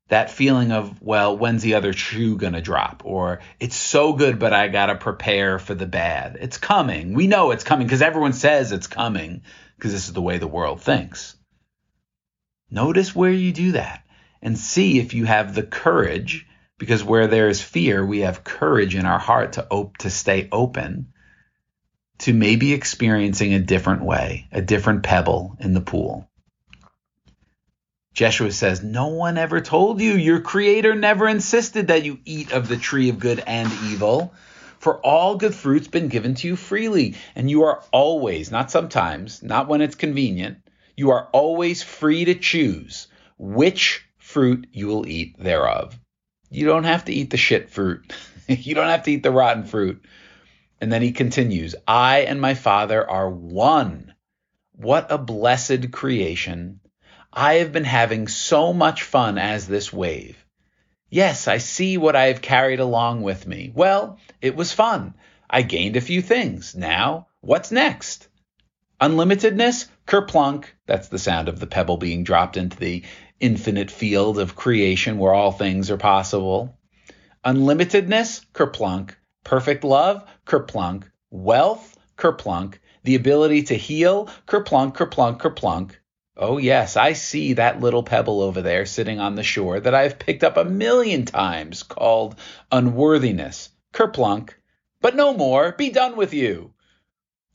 That 0.08 0.30
feeling 0.30 0.72
of, 0.72 1.00
well, 1.00 1.38
when's 1.38 1.62
the 1.62 1.74
other 1.74 1.92
shoe 1.92 2.36
going 2.36 2.54
to 2.54 2.60
drop? 2.60 3.02
Or 3.04 3.40
it's 3.60 3.76
so 3.76 4.12
good, 4.12 4.40
but 4.40 4.52
I 4.52 4.66
got 4.66 4.86
to 4.86 4.96
prepare 4.96 5.60
for 5.60 5.72
the 5.72 5.86
bad. 5.86 6.36
It's 6.40 6.58
coming. 6.58 7.14
We 7.14 7.28
know 7.28 7.52
it's 7.52 7.62
coming 7.62 7.86
because 7.86 8.02
everyone 8.02 8.32
says 8.32 8.72
it's 8.72 8.88
coming 8.88 9.42
because 9.76 9.92
this 9.92 10.08
is 10.08 10.12
the 10.12 10.20
way 10.20 10.38
the 10.38 10.48
world 10.48 10.82
thinks. 10.82 11.36
Notice 12.70 13.14
where 13.14 13.30
you 13.30 13.52
do 13.52 13.72
that 13.72 14.04
and 14.42 14.58
see 14.58 14.98
if 14.98 15.14
you 15.14 15.24
have 15.26 15.54
the 15.54 15.62
courage 15.62 16.46
because 16.78 17.04
where 17.04 17.26
there 17.26 17.48
is 17.48 17.60
fear 17.60 18.04
we 18.04 18.20
have 18.20 18.44
courage 18.44 18.94
in 18.94 19.06
our 19.06 19.18
heart 19.18 19.54
to 19.54 19.66
op- 19.70 19.98
to 19.98 20.10
stay 20.10 20.48
open 20.52 21.12
to 22.18 22.32
maybe 22.32 22.72
experiencing 22.72 23.54
a 23.54 23.58
different 23.58 24.02
way 24.02 24.48
a 24.52 24.62
different 24.62 25.02
pebble 25.02 25.56
in 25.60 25.74
the 25.74 25.80
pool 25.80 26.29
Jeshua 28.12 28.52
says, 28.52 28.82
No 28.82 29.08
one 29.08 29.38
ever 29.38 29.60
told 29.60 30.00
you. 30.00 30.12
Your 30.12 30.40
creator 30.40 30.94
never 30.94 31.28
insisted 31.28 31.88
that 31.88 32.04
you 32.04 32.18
eat 32.24 32.52
of 32.52 32.68
the 32.68 32.76
tree 32.76 33.08
of 33.08 33.18
good 33.18 33.42
and 33.46 33.70
evil. 33.84 34.34
For 34.78 34.98
all 34.98 35.36
good 35.36 35.54
fruit's 35.54 35.88
been 35.88 36.08
given 36.08 36.34
to 36.36 36.48
you 36.48 36.56
freely, 36.56 37.14
and 37.34 37.50
you 37.50 37.64
are 37.64 37.82
always, 37.92 38.50
not 38.50 38.70
sometimes, 38.70 39.42
not 39.42 39.68
when 39.68 39.82
it's 39.82 39.94
convenient, 39.94 40.58
you 40.96 41.10
are 41.10 41.28
always 41.32 41.82
free 41.82 42.24
to 42.24 42.34
choose 42.34 43.06
which 43.38 44.04
fruit 44.18 44.66
you 44.72 44.86
will 44.86 45.06
eat 45.06 45.38
thereof. 45.38 45.98
You 46.50 46.66
don't 46.66 46.84
have 46.84 47.04
to 47.06 47.12
eat 47.12 47.30
the 47.30 47.36
shit 47.36 47.70
fruit. 47.70 48.12
you 48.48 48.74
don't 48.74 48.88
have 48.88 49.04
to 49.04 49.12
eat 49.12 49.22
the 49.22 49.30
rotten 49.30 49.64
fruit. 49.64 50.04
And 50.80 50.92
then 50.92 51.02
he 51.02 51.12
continues, 51.12 51.74
I 51.86 52.20
and 52.20 52.40
my 52.40 52.54
Father 52.54 53.08
are 53.08 53.28
one. 53.28 54.14
What 54.72 55.12
a 55.12 55.18
blessed 55.18 55.92
creation. 55.92 56.79
I 57.32 57.54
have 57.54 57.72
been 57.72 57.84
having 57.84 58.26
so 58.26 58.72
much 58.72 59.04
fun 59.04 59.38
as 59.38 59.68
this 59.68 59.92
wave. 59.92 60.44
Yes, 61.08 61.46
I 61.46 61.58
see 61.58 61.96
what 61.96 62.16
I 62.16 62.26
have 62.26 62.42
carried 62.42 62.80
along 62.80 63.22
with 63.22 63.46
me. 63.46 63.72
Well, 63.74 64.18
it 64.40 64.56
was 64.56 64.72
fun. 64.72 65.14
I 65.48 65.62
gained 65.62 65.96
a 65.96 66.00
few 66.00 66.22
things. 66.22 66.74
Now, 66.74 67.28
what's 67.40 67.70
next? 67.70 68.28
Unlimitedness, 69.00 69.88
kerplunk. 70.06 70.66
That's 70.86 71.08
the 71.08 71.18
sound 71.18 71.48
of 71.48 71.58
the 71.58 71.66
pebble 71.66 71.96
being 71.96 72.24
dropped 72.24 72.56
into 72.56 72.76
the 72.76 73.04
infinite 73.38 73.90
field 73.90 74.38
of 74.38 74.56
creation 74.56 75.18
where 75.18 75.32
all 75.32 75.52
things 75.52 75.90
are 75.90 75.96
possible. 75.96 76.78
Unlimitedness, 77.44 78.44
kerplunk. 78.52 79.14
Perfect 79.44 79.84
love, 79.84 80.24
kerplunk. 80.46 81.04
Wealth, 81.30 81.96
kerplunk. 82.18 82.78
The 83.04 83.14
ability 83.14 83.62
to 83.64 83.74
heal, 83.74 84.28
kerplunk, 84.46 84.94
kerplunk, 84.94 85.40
kerplunk. 85.40 85.92
Oh, 86.36 86.58
yes, 86.58 86.96
I 86.96 87.12
see 87.12 87.54
that 87.54 87.80
little 87.80 88.02
pebble 88.02 88.40
over 88.40 88.62
there 88.62 88.86
sitting 88.86 89.20
on 89.20 89.34
the 89.34 89.42
shore 89.42 89.80
that 89.80 89.94
I've 89.94 90.18
picked 90.18 90.44
up 90.44 90.56
a 90.56 90.64
million 90.64 91.24
times 91.24 91.82
called 91.82 92.36
unworthiness. 92.70 93.70
Kerplunk. 93.92 94.50
But 95.00 95.16
no 95.16 95.34
more. 95.34 95.72
Be 95.72 95.90
done 95.90 96.16
with 96.16 96.32
you. 96.32 96.72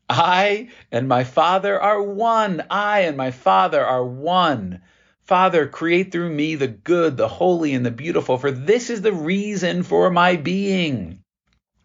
I 0.09 0.69
and 0.91 1.07
my 1.07 1.23
Father 1.23 1.81
are 1.81 2.01
one. 2.01 2.63
I 2.69 3.01
and 3.01 3.17
my 3.17 3.31
Father 3.31 3.83
are 3.83 4.05
one. 4.05 4.81
Father, 5.23 5.67
create 5.67 6.11
through 6.11 6.29
me 6.29 6.55
the 6.55 6.67
good, 6.67 7.17
the 7.17 7.27
holy, 7.27 7.73
and 7.73 7.83
the 7.83 7.91
beautiful, 7.91 8.37
for 8.37 8.51
this 8.51 8.91
is 8.91 9.01
the 9.01 9.13
reason 9.13 9.81
for 9.81 10.11
my 10.11 10.35
being. 10.35 11.23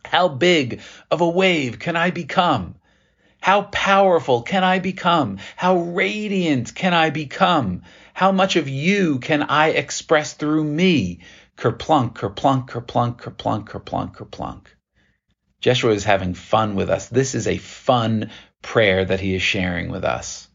How 0.04 0.28
big 0.28 0.80
of 1.10 1.22
a 1.22 1.28
wave 1.28 1.78
can 1.78 1.96
I 1.96 2.10
become? 2.10 2.74
How 3.40 3.62
powerful 3.62 4.42
can 4.42 4.64
I 4.64 4.78
become? 4.78 5.38
How 5.56 5.78
radiant 5.78 6.74
can 6.74 6.92
I 6.92 7.10
become? 7.10 7.82
How 8.12 8.32
much 8.32 8.56
of 8.56 8.68
you 8.68 9.18
can 9.18 9.42
I 9.42 9.68
express 9.68 10.34
through 10.34 10.64
me? 10.64 11.20
Kerplunk, 11.56 12.14
kerplunk, 12.14 12.68
kerplunk, 12.68 13.18
kerplunk, 13.18 13.66
kerplunk, 13.66 14.14
kerplunk. 14.14 14.66
Jeshua 15.60 15.92
is 15.92 16.04
having 16.04 16.34
fun 16.34 16.74
with 16.74 16.90
us. 16.90 17.08
This 17.08 17.34
is 17.34 17.46
a 17.46 17.58
fun 17.58 18.30
prayer 18.62 19.04
that 19.04 19.20
he 19.20 19.34
is 19.34 19.42
sharing 19.42 19.90
with 19.90 20.04
us. 20.04 20.48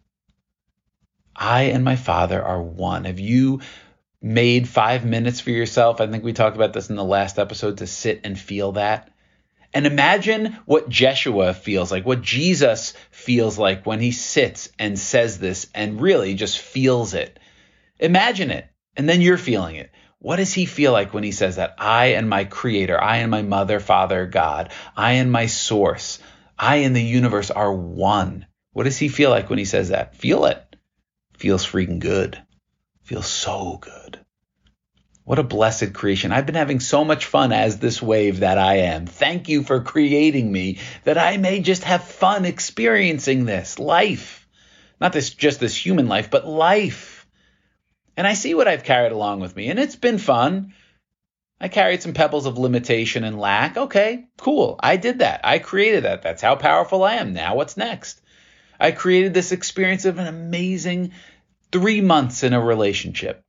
I 1.36 1.64
and 1.64 1.84
my 1.84 1.96
Father 1.96 2.42
are 2.42 2.62
one. 2.62 3.06
Have 3.06 3.20
you 3.20 3.62
made 4.22 4.70
five 4.70 5.06
minutes 5.06 5.42
for 5.42 5.52
yourself? 5.52 6.02
I 6.02 6.08
think 6.08 6.24
we 6.24 6.34
talked 6.34 6.56
about 6.56 6.74
this 6.74 6.90
in 6.90 6.96
the 6.96 7.04
last 7.04 7.38
episode 7.38 7.80
to 7.80 7.88
sit 7.88 8.22
and 8.24 8.40
feel 8.40 8.74
that. 8.74 9.12
And 9.76 9.86
imagine 9.86 10.58
what 10.64 10.88
Jeshua 10.88 11.54
feels 11.54 11.92
like, 11.92 12.06
what 12.06 12.22
Jesus 12.22 12.94
feels 13.12 13.60
like 13.60 13.86
when 13.86 14.00
he 14.00 14.12
sits 14.12 14.70
and 14.80 14.98
says 14.98 15.38
this 15.38 15.68
and 15.76 16.02
really 16.02 16.34
just 16.34 16.60
feels 16.60 17.14
it. 17.14 17.38
Imagine 18.00 18.52
it. 18.52 18.70
And 18.96 19.10
then 19.10 19.20
you're 19.20 19.38
feeling 19.38 19.76
it. 19.76 19.92
What 20.20 20.38
does 20.38 20.54
he 20.54 20.66
feel 20.66 20.94
like 20.94 21.14
when 21.14 21.26
he 21.26 21.34
says 21.34 21.58
that? 21.58 21.76
I 21.78 22.14
and 22.14 22.30
my 22.30 22.46
creator, 22.46 23.00
I 23.00 23.18
and 23.18 23.30
my 23.30 23.42
mother, 23.42 23.82
father, 23.82 24.26
God, 24.26 24.72
I 24.96 25.14
and 25.14 25.30
my 25.30 25.48
source, 25.48 26.20
I 26.58 26.78
and 26.78 26.96
the 26.96 27.04
universe 27.04 27.52
are 27.52 27.74
one. 27.74 28.46
What 28.72 28.84
does 28.86 28.98
he 28.98 29.10
feel 29.10 29.30
like 29.30 29.50
when 29.50 29.60
he 29.60 29.66
says 29.66 29.90
that? 29.90 30.16
Feel 30.16 30.46
it. 30.46 30.76
Feels 31.34 31.66
freaking 31.66 32.00
good. 32.00 32.42
Feels 33.04 33.28
so 33.28 33.78
good. 33.82 34.25
What 35.26 35.40
a 35.40 35.44
blessed 35.44 35.94
creation. 35.94 36.32
I've 36.32 36.46
been 36.46 36.54
having 36.54 36.80
so 36.80 37.04
much 37.04 37.26
fun 37.26 37.52
as 37.52 37.80
this 37.80 38.00
wave 38.00 38.42
that 38.42 38.60
I 38.60 38.76
am. 38.78 39.08
Thank 39.08 39.50
you 39.50 39.64
for 39.64 39.82
creating 39.82 40.52
me 40.52 40.78
that 41.04 41.18
I 41.18 41.38
may 41.38 41.62
just 41.62 41.84
have 41.84 42.04
fun 42.04 42.46
experiencing 42.46 43.46
this 43.46 43.80
life. 43.80 44.48
Not 45.02 45.14
this 45.14 45.32
just 45.32 45.60
this 45.60 45.76
human 45.76 46.08
life, 46.08 46.30
but 46.30 46.48
life. 46.48 47.26
And 48.16 48.28
I 48.28 48.34
see 48.34 48.54
what 48.54 48.68
I've 48.68 48.84
carried 48.84 49.12
along 49.12 49.40
with 49.40 49.56
me, 49.56 49.70
and 49.70 49.80
it's 49.80 49.96
been 49.96 50.20
fun. 50.20 50.74
I 51.60 51.70
carried 51.70 52.04
some 52.04 52.14
pebbles 52.14 52.46
of 52.46 52.60
limitation 52.60 53.24
and 53.24 53.40
lack. 53.40 53.78
Okay, 53.78 54.28
cool. 54.38 54.80
I 54.80 54.98
did 54.98 55.20
that. 55.20 55.42
I 55.44 55.58
created 55.58 56.04
that. 56.04 56.22
That's 56.22 56.42
how 56.42 56.56
powerful 56.56 57.04
I 57.04 57.16
am. 57.16 57.34
Now 57.34 57.56
what's 57.56 57.78
next? 57.78 58.22
I 58.80 58.92
created 58.92 59.34
this 59.34 59.52
experience 59.52 60.06
of 60.06 60.20
an 60.20 60.28
amazing 60.28 61.14
three 61.72 62.02
months 62.02 62.44
in 62.44 62.54
a 62.54 62.62
relationship. 62.62 63.45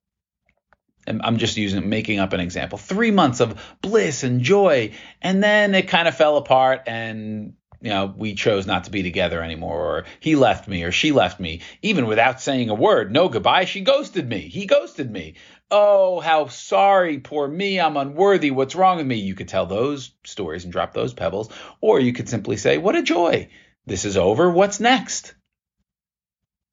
I'm 1.07 1.37
just 1.39 1.57
using 1.57 1.89
making 1.89 2.19
up 2.19 2.33
an 2.33 2.41
example. 2.41 2.79
Three 2.79 3.11
months 3.11 3.41
of 3.41 3.61
bliss 3.83 4.23
and 4.23 4.41
joy, 4.41 4.93
and 5.23 5.43
then 5.43 5.75
it 5.75 5.89
kind 5.89 6.09
of 6.09 6.17
fell 6.17 6.37
apart, 6.37 6.83
and 6.87 7.55
you 7.81 7.91
know 7.91 8.13
we 8.17 8.35
chose 8.35 8.67
not 8.67 8.85
to 8.85 8.91
be 8.91 9.03
together 9.03 9.43
anymore, 9.43 9.81
or 9.81 10.05
he 10.21 10.37
left 10.37 10.69
me, 10.69 10.83
or 10.83 10.93
she 10.93 11.13
left 11.13 11.39
me, 11.39 11.61
even 11.83 12.07
without 12.07 12.41
saying 12.41 12.71
a 12.71 12.75
word. 12.75 13.13
No 13.13 13.29
goodbye. 13.29 13.65
She 13.65 13.81
ghosted 13.81 14.29
me. 14.29 14.41
He 14.41 14.67
ghosted 14.67 15.11
me. 15.11 15.35
Oh, 15.71 16.21
how 16.21 16.47
sorry, 16.47 17.19
poor 17.19 17.49
me. 17.49 17.81
I'm 17.81 17.97
unworthy. 17.97 18.51
What's 18.51 18.77
wrong 18.77 18.99
with 18.99 19.07
me? 19.07 19.17
You 19.17 19.35
could 19.35 19.49
tell 19.49 19.67
those 19.67 20.13
stories 20.25 20.65
and 20.65 20.73
drop 20.73 20.93
those 20.95 21.15
pebbles, 21.15 21.51
or 21.81 22.01
you 22.01 22.13
could 22.13 22.29
simply 22.29 22.57
say, 22.57 22.79
"What 22.79 22.97
a 22.97 23.03
joy! 23.03 23.49
This 23.87 24.05
is 24.05 24.17
over. 24.17 24.51
What's 24.51 24.81
next?" 24.81 25.35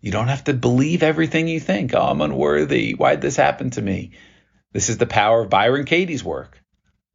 You 0.03 0.11
don't 0.11 0.27
have 0.27 0.43
to 0.43 0.53
believe 0.53 1.01
everything 1.01 1.47
you 1.47 1.61
think. 1.61 1.95
Oh, 1.95 2.01
I'm 2.01 2.19
unworthy. 2.19 2.91
Why'd 2.91 3.21
this 3.21 3.37
happen 3.37 3.69
to 3.69 3.81
me? 3.81 4.11
This 4.73 4.89
is 4.89 4.97
the 4.97 5.05
power 5.05 5.41
of 5.41 5.49
Byron 5.49 5.85
Katie's 5.85 6.25
work. 6.25 6.61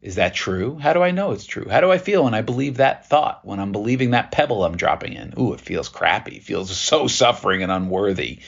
Is 0.01 0.15
that 0.15 0.35
true? 0.35 0.79
How 0.79 0.95
do 0.95 1.03
I 1.03 1.11
know 1.11 1.33
it's 1.33 1.45
true? 1.45 1.69
How 1.69 1.83
do 1.83 1.93
I 1.93 1.99
feel 1.99 2.25
when 2.25 2.33
I 2.33 2.41
believe 2.41 2.79
that 2.79 3.07
thought, 3.07 3.45
when 3.45 3.61
I'm 3.61 3.73
believing 3.73 4.13
that 4.13 4.33
pebble 4.33 4.65
I'm 4.65 4.79
dropping 4.79 5.13
in? 5.13 5.35
Ooh, 5.39 5.53
it 5.53 5.61
feels 5.61 5.91
crappy. 5.91 6.37
It 6.37 6.45
feels 6.45 6.75
so 6.79 7.09
suffering 7.09 7.63
and 7.63 7.71
unworthy. 7.71 8.39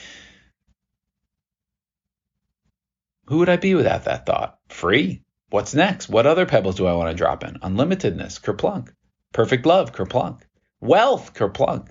Who 3.27 3.37
would 3.37 3.49
I 3.49 3.57
be 3.57 3.75
without 3.75 4.05
that 4.05 4.25
thought? 4.25 4.57
Free. 4.69 5.21
What's 5.51 5.75
next? 5.75 6.09
What 6.09 6.25
other 6.25 6.47
pebbles 6.47 6.77
do 6.77 6.87
I 6.87 6.95
want 6.95 7.11
to 7.11 7.15
drop 7.15 7.43
in? 7.43 7.59
Unlimitedness, 7.59 8.41
kerplunk. 8.41 8.89
Perfect 9.33 9.67
love, 9.67 9.93
kerplunk. 9.93 10.41
Wealth, 10.79 11.35
kerplunk. 11.35 11.89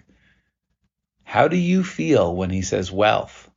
How 1.30 1.46
do 1.46 1.56
you 1.56 1.84
feel 1.84 2.34
when 2.34 2.50
he 2.50 2.62
says 2.62 2.90
wealth? 2.90 3.48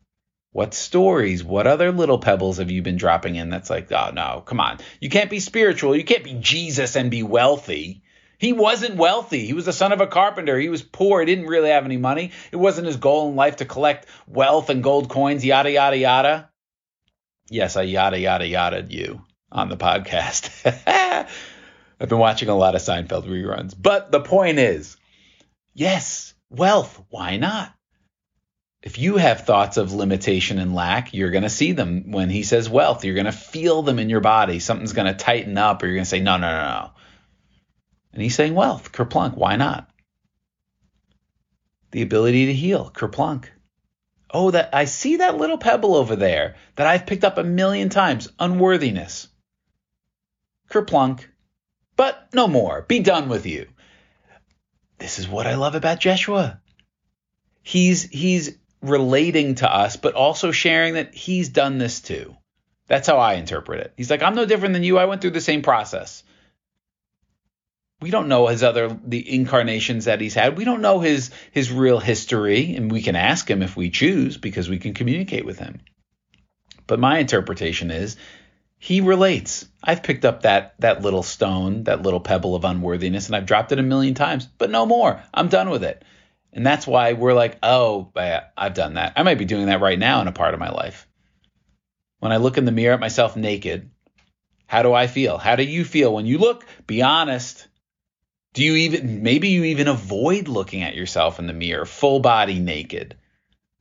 What 0.52 0.76
stories, 0.76 1.44
what 1.44 1.66
other 1.66 1.92
little 1.92 2.20
pebbles 2.20 2.60
have 2.60 2.70
you 2.70 2.84
been 2.84 2.98
dropping 2.98 3.36
in 3.36 3.50
that's 3.50 3.72
like, 3.72 3.92
oh 3.92 4.12
no, 4.14 4.44
come 4.46 4.60
on. 4.60 4.78
You 5.00 5.10
can't 5.10 5.32
be 5.32 5.40
spiritual. 5.40 5.96
You 5.96 6.04
can't 6.04 6.24
be 6.24 6.36
Jesus 6.36 6.96
and 6.96 7.10
be 7.10 7.24
wealthy. 7.24 8.04
He 8.38 8.54
wasn't 8.54 8.98
wealthy. 8.98 9.48
He 9.48 9.54
was 9.54 9.66
the 9.66 9.74
son 9.74 9.92
of 9.92 10.02
a 10.02 10.06
carpenter. 10.06 10.60
He 10.60 10.70
was 10.70 10.84
poor. 10.84 11.20
He 11.20 11.26
didn't 11.26 11.48
really 11.48 11.72
have 11.72 11.86
any 11.86 11.98
money. 11.98 12.30
It 12.52 12.58
wasn't 12.58 12.86
his 12.86 12.98
goal 12.98 13.30
in 13.30 13.36
life 13.36 13.56
to 13.56 13.66
collect 13.66 14.06
wealth 14.28 14.70
and 14.70 14.84
gold 14.84 15.10
coins, 15.10 15.44
yada, 15.44 15.72
yada, 15.72 15.98
yada. 15.98 16.52
Yes, 17.50 17.76
I 17.76 17.82
yada, 17.82 18.20
yada, 18.20 18.46
yada 18.46 18.86
you 18.88 19.24
on 19.52 19.70
the 19.70 19.78
podcast. 19.78 20.52
I've 22.00 22.10
been 22.10 22.20
watching 22.20 22.50
a 22.50 22.56
lot 22.56 22.76
of 22.76 22.84
Seinfeld 22.84 23.26
reruns. 23.26 23.74
But 23.76 24.12
the 24.12 24.22
point 24.22 24.60
is, 24.60 24.96
yes, 25.74 26.33
Wealth, 26.54 27.04
why 27.10 27.38
not? 27.38 27.74
If 28.84 29.00
you 29.00 29.18
have 29.18 29.42
thoughts 29.42 29.78
of 29.78 29.92
limitation 29.92 30.60
and 30.60 30.76
lack, 30.76 31.12
you're 31.12 31.32
going 31.32 31.44
to 31.44 31.50
see 31.50 31.72
them 31.72 32.12
when 32.12 32.30
he 32.30 32.44
says 32.44 32.70
wealth. 32.70 33.04
You're 33.04 33.16
going 33.16 33.26
to 33.26 33.32
feel 33.32 33.82
them 33.82 33.98
in 33.98 34.10
your 34.10 34.20
body. 34.20 34.60
Something's 34.60 34.94
going 34.94 35.08
to 35.08 35.16
tighten 35.16 35.58
up, 35.58 35.82
or 35.82 35.88
you're 35.88 35.96
going 35.96 36.04
to 36.04 36.10
say, 36.10 36.20
no, 36.20 36.38
no, 36.38 36.52
no, 36.52 36.64
no. 36.64 36.92
And 38.12 38.22
he's 38.22 38.36
saying 38.36 38.54
wealth, 38.54 38.92
kerplunk, 38.92 39.36
why 39.36 39.56
not? 39.56 39.90
The 41.90 42.04
ability 42.04 42.46
to 42.48 42.54
heal, 42.54 42.92
kerplunk. 42.94 43.46
Oh, 44.30 44.52
that 44.52 44.70
I 44.74 44.86
see 44.86 45.18
that 45.18 45.38
little 45.38 45.58
pebble 45.58 45.96
over 45.96 46.16
there 46.16 46.56
that 46.76 46.86
I've 46.86 47.08
picked 47.08 47.24
up 47.24 47.40
a 47.40 47.44
million 47.44 47.90
times, 47.90 48.30
unworthiness. 48.38 49.28
Kerplunk. 50.70 51.26
But 51.96 52.30
no 52.34 52.48
more. 52.48 52.84
Be 52.84 53.00
done 53.00 53.28
with 53.28 53.48
you 53.48 53.68
this 55.04 55.20
is 55.20 55.28
what 55.28 55.48
I 55.48 55.56
love 55.56 55.76
about 55.76 56.00
Jeshua. 56.00 56.62
He's 57.62 58.04
he's 58.04 58.58
relating 58.82 59.56
to 59.56 59.70
us, 59.70 59.98
but 59.98 60.14
also 60.14 60.52
sharing 60.52 60.94
that 60.94 61.14
he's 61.14 61.50
done 61.50 61.78
this 61.78 62.00
too. 62.00 62.38
That's 62.88 63.08
how 63.08 63.18
I 63.18 63.34
interpret 63.34 63.82
it. 63.82 63.94
He's 63.98 64.10
like, 64.10 64.24
I'm 64.24 64.34
no 64.34 64.46
different 64.46 64.72
than 64.72 64.84
you. 64.84 64.98
I 64.98 65.04
went 65.04 65.20
through 65.20 65.32
the 65.32 65.42
same 65.42 65.62
process. 65.62 66.24
We 68.00 68.12
don't 68.12 68.30
know 68.30 68.48
his 68.48 68.64
other 68.64 68.98
the 69.06 69.36
incarnations 69.36 70.06
that 70.06 70.22
he's 70.22 70.36
had. 70.36 70.58
We 70.58 70.64
don't 70.64 70.82
know 70.82 71.02
his 71.02 71.32
his 71.52 71.70
real 71.70 72.00
history, 72.00 72.74
and 72.74 72.90
we 72.90 73.02
can 73.02 73.18
ask 73.18 73.50
him 73.50 73.62
if 73.62 73.76
we 73.76 73.90
choose 73.90 74.38
because 74.38 74.70
we 74.70 74.80
can 74.80 74.94
communicate 74.94 75.44
with 75.44 75.60
him. 75.60 75.82
But 76.88 77.02
my 77.02 77.18
interpretation 77.18 77.92
is 77.92 78.16
he 78.84 79.00
relates. 79.00 79.66
I've 79.82 80.04
picked 80.04 80.26
up 80.26 80.42
that 80.42 80.76
that 80.80 81.02
little 81.02 81.24
stone, 81.24 81.86
that 81.86 82.02
little 82.02 82.20
pebble 82.20 82.54
of 82.54 82.66
unworthiness, 82.66 83.28
and 83.28 83.36
I've 83.36 83.46
dropped 83.46 83.72
it 83.72 83.80
a 83.80 83.82
million 83.82 84.14
times, 84.14 84.46
but 84.46 84.70
no 84.70 84.86
more. 84.86 85.24
I'm 85.34 85.48
done 85.48 85.70
with 85.70 85.86
it. 85.86 86.04
And 86.52 86.66
that's 86.66 86.86
why 86.86 87.14
we're 87.14 87.34
like, 87.34 87.58
oh, 87.64 88.12
I've 88.18 88.74
done 88.74 88.96
that. 88.96 89.14
I 89.16 89.24
might 89.24 89.38
be 89.38 89.46
doing 89.46 89.68
that 89.68 89.80
right 89.80 89.98
now 89.98 90.20
in 90.20 90.28
a 90.28 90.34
part 90.34 90.54
of 90.54 90.60
my 90.60 90.70
life. 90.70 91.08
When 92.20 92.34
I 92.34 92.38
look 92.38 92.58
in 92.58 92.66
the 92.66 92.74
mirror 92.74 92.94
at 92.94 93.00
myself 93.00 93.38
naked, 93.38 93.90
how 94.66 94.84
do 94.84 94.94
I 94.94 95.08
feel? 95.08 95.38
How 95.38 95.56
do 95.56 95.64
you 95.64 95.86
feel 95.86 96.14
when 96.14 96.26
you 96.26 96.38
look? 96.38 96.66
Be 96.86 97.04
honest. 97.04 97.70
Do 98.54 98.66
you 98.66 98.76
even, 98.76 99.24
maybe 99.24 99.48
you 99.48 99.64
even 99.64 99.88
avoid 99.88 100.50
looking 100.50 100.84
at 100.84 100.96
yourself 100.96 101.40
in 101.40 101.48
the 101.48 101.54
mirror, 101.54 101.86
full 101.86 102.20
body 102.20 102.60
naked? 102.60 103.16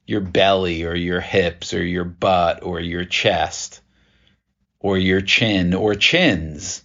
Your 0.06 0.20
belly 0.20 0.84
or 0.84 0.94
your 0.94 1.20
hips 1.20 1.74
or 1.74 1.84
your 1.84 2.04
butt 2.04 2.62
or 2.62 2.78
your 2.78 3.04
chest 3.04 3.81
or 4.82 4.98
your 4.98 5.20
chin 5.20 5.72
or 5.72 5.94
chins. 5.94 6.84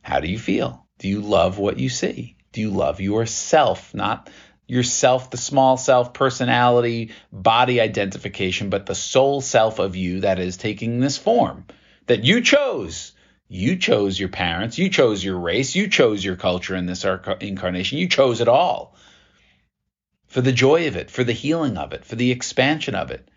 How 0.00 0.20
do 0.20 0.30
you 0.30 0.38
feel? 0.38 0.86
Do 0.98 1.08
you 1.08 1.20
love 1.20 1.58
what 1.58 1.78
you 1.78 1.88
see? 1.88 2.36
Do 2.52 2.60
you 2.60 2.70
love 2.70 3.00
yourself? 3.00 3.92
Not 3.92 4.30
yourself, 4.66 5.30
the 5.30 5.36
small 5.36 5.76
self, 5.76 6.14
personality, 6.14 7.10
body 7.30 7.80
identification, 7.80 8.70
but 8.70 8.86
the 8.86 8.94
soul 8.94 9.40
self 9.40 9.78
of 9.78 9.96
you 9.96 10.20
that 10.20 10.38
is 10.38 10.56
taking 10.56 11.00
this 11.00 11.18
form 11.18 11.66
that 12.06 12.24
you 12.24 12.40
chose. 12.40 13.12
You 13.48 13.76
chose 13.76 14.18
your 14.18 14.30
parents, 14.30 14.78
you 14.78 14.88
chose 14.88 15.22
your 15.22 15.38
race, 15.38 15.74
you 15.74 15.88
chose 15.88 16.24
your 16.24 16.36
culture 16.36 16.74
in 16.74 16.86
this 16.86 17.04
incarnation, 17.40 17.98
you 17.98 18.08
chose 18.08 18.40
it 18.40 18.48
all 18.48 18.96
for 20.32 20.40
the 20.40 20.52
joy 20.52 20.88
of 20.88 20.96
it, 20.96 21.10
for 21.10 21.22
the 21.22 21.34
healing 21.34 21.76
of 21.76 21.92
it, 21.92 22.06
for 22.06 22.16
the 22.16 22.30
expansion 22.30 22.94
of 22.94 23.10
it. 23.10 23.28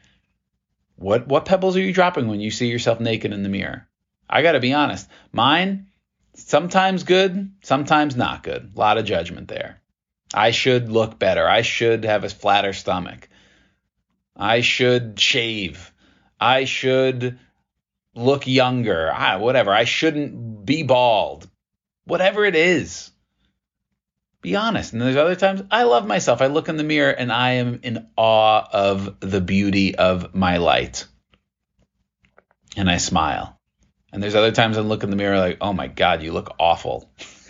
What 0.95 1.27
what 1.27 1.45
pebbles 1.45 1.75
are 1.75 1.81
you 1.81 1.93
dropping 1.93 2.27
when 2.27 2.39
you 2.39 2.51
see 2.51 2.67
yourself 2.67 2.99
naked 2.99 3.33
in 3.33 3.43
the 3.43 3.49
mirror? 3.49 3.87
I 4.29 4.41
got 4.41 4.53
to 4.53 4.59
be 4.59 4.73
honest. 4.73 5.07
Mine 5.31 5.87
sometimes 6.33 7.03
good, 7.03 7.51
sometimes 7.61 8.15
not 8.15 8.43
good. 8.43 8.71
A 8.75 8.79
lot 8.79 8.97
of 8.97 9.05
judgment 9.05 9.47
there. 9.47 9.81
I 10.33 10.51
should 10.51 10.91
look 10.91 11.19
better. 11.19 11.47
I 11.47 11.61
should 11.61 12.03
have 12.05 12.23
a 12.23 12.29
flatter 12.29 12.73
stomach. 12.73 13.29
I 14.35 14.61
should 14.61 15.19
shave. 15.19 15.93
I 16.39 16.65
should 16.65 17.39
look 18.15 18.47
younger. 18.47 19.11
I, 19.11 19.37
whatever. 19.37 19.73
I 19.73 19.85
shouldn't 19.85 20.65
be 20.65 20.83
bald. 20.83 21.49
Whatever 22.05 22.45
it 22.45 22.55
is. 22.55 23.11
Be 24.45 24.55
honest. 24.55 24.93
And 24.93 25.01
there's 25.01 25.15
other 25.15 25.35
times 25.35 25.63
I 25.71 25.85
love 25.85 26.05
myself. 26.05 26.39
I 26.39 26.45
look 26.45 26.69
in 26.69 26.77
the 26.77 26.83
mirror 26.83 27.09
and 27.09 27.31
I 27.31 27.53
am 27.53 27.79
in 27.81 28.05
awe 28.15 28.63
of 28.71 29.19
the 29.19 29.41
beauty 29.41 29.95
of 29.95 30.35
my 30.35 30.57
light. 30.57 31.07
And 32.77 32.87
I 32.87 32.97
smile. 32.97 33.59
And 34.13 34.21
there's 34.21 34.35
other 34.35 34.51
times 34.51 34.77
I 34.77 34.81
look 34.81 35.01
in 35.01 35.09
the 35.09 35.15
mirror 35.15 35.39
like, 35.39 35.57
oh 35.61 35.73
my 35.73 35.87
God, 35.87 36.21
you 36.21 36.31
look 36.31 36.53
awful. 36.59 37.11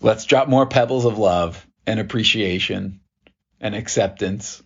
Let's 0.00 0.24
drop 0.24 0.46
more 0.46 0.66
pebbles 0.66 1.04
of 1.04 1.18
love 1.18 1.66
and 1.84 1.98
appreciation 1.98 3.00
and 3.60 3.74
acceptance 3.74 4.62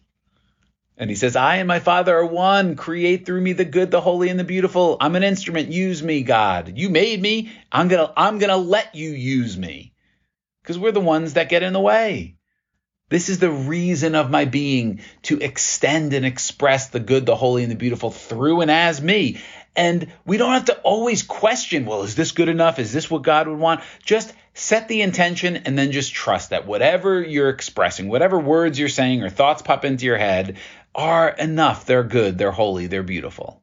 and 0.96 1.09
he 1.09 1.16
says, 1.16 1.37
I 1.37 1.57
and 1.57 1.68
my 1.68 1.81
Father 1.81 2.16
are 2.16 2.26
one. 2.26 2.76
Create 2.76 3.24
through 3.24 3.40
me 3.40 3.55
the 3.55 3.64
good, 3.64 3.90
the 3.90 4.00
holy, 4.00 4.28
and 4.28 4.38
the 4.38 4.44
beautiful. 4.44 4.96
I'm 5.00 5.16
an 5.16 5.22
instrument. 5.22 5.70
Use 5.70 6.02
me, 6.02 6.22
God. 6.22 6.76
You 6.76 6.90
made 6.90 7.20
me. 7.20 7.50
I'm 7.70 7.88
gonna 7.88 8.12
I'm 8.16 8.38
gonna 8.38 8.57
let 8.57 8.94
you 8.94 9.11
use 9.11 9.57
me. 9.57 9.94
Because 10.62 10.78
we're 10.78 10.92
the 10.92 11.00
ones 11.00 11.35
that 11.35 11.48
get 11.48 11.62
in 11.62 11.72
the 11.72 11.81
way. 11.81 12.37
This 13.09 13.28
is 13.28 13.38
the 13.38 13.50
reason 13.50 14.14
of 14.14 14.31
my 14.31 14.46
being 14.46 15.00
to 15.22 15.38
extend 15.38 16.14
and 16.14 16.24
express 16.24 16.88
the 16.88 17.00
good, 17.00 17.26
the 17.26 17.37
holy, 17.37 17.62
and 17.62 17.70
the 17.70 17.76
beautiful 17.76 18.11
through 18.11 18.62
and 18.62 18.70
as 18.70 19.02
me. 19.02 19.38
And 19.76 20.11
we 20.24 20.37
don't 20.37 20.52
have 20.52 20.66
to 20.66 20.78
always 20.81 21.22
question, 21.22 21.85
well, 21.85 22.05
is 22.05 22.14
this 22.14 22.33
good 22.33 22.48
enough? 22.48 22.78
Is 22.78 22.92
this 22.92 23.11
what 23.11 23.22
God 23.22 23.48
would 23.48 23.59
want? 23.59 23.83
Just 24.05 24.33
set 24.55 24.88
the 24.88 25.02
intention 25.02 25.57
and 25.57 25.78
then 25.78 25.92
just 25.92 26.12
trust 26.14 26.50
that 26.50 26.66
whatever 26.66 27.20
you're 27.20 27.48
expressing, 27.48 28.09
whatever 28.09 28.38
words 28.38 28.78
you're 28.78 28.88
saying 28.88 29.22
or 29.22 29.31
thoughts 29.31 29.62
pop 29.62 29.85
into 29.85 30.07
your 30.07 30.18
head, 30.18 30.57
are 30.94 31.28
enough. 31.28 31.87
They're 31.87 32.05
good, 32.05 32.38
they're 32.38 32.50
holy, 32.52 32.87
they're 32.87 33.02
beautiful. 33.02 33.62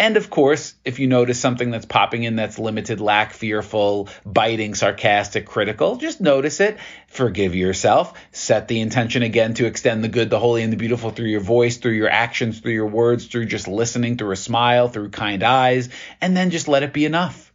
And 0.00 0.16
of 0.16 0.30
course, 0.30 0.74
if 0.84 1.00
you 1.00 1.08
notice 1.08 1.40
something 1.40 1.72
that's 1.72 1.84
popping 1.84 2.22
in 2.22 2.36
that's 2.36 2.58
limited, 2.58 3.00
lack, 3.00 3.32
fearful, 3.32 4.08
biting, 4.24 4.76
sarcastic, 4.76 5.44
critical, 5.44 5.96
just 5.96 6.20
notice 6.20 6.60
it, 6.60 6.78
forgive 7.08 7.56
yourself, 7.56 8.16
set 8.30 8.68
the 8.68 8.80
intention 8.80 9.22
again 9.24 9.54
to 9.54 9.66
extend 9.66 10.04
the 10.04 10.08
good, 10.08 10.30
the 10.30 10.38
holy, 10.38 10.62
and 10.62 10.72
the 10.72 10.76
beautiful 10.76 11.10
through 11.10 11.26
your 11.26 11.40
voice, 11.40 11.78
through 11.78 11.94
your 11.94 12.08
actions, 12.08 12.60
through 12.60 12.74
your 12.74 12.86
words, 12.86 13.26
through 13.26 13.46
just 13.46 13.66
listening, 13.66 14.16
through 14.16 14.30
a 14.30 14.36
smile, 14.36 14.86
through 14.86 15.10
kind 15.10 15.42
eyes, 15.42 15.88
and 16.20 16.36
then 16.36 16.50
just 16.50 16.68
let 16.68 16.84
it 16.84 16.92
be 16.92 17.04
enough. 17.04 17.52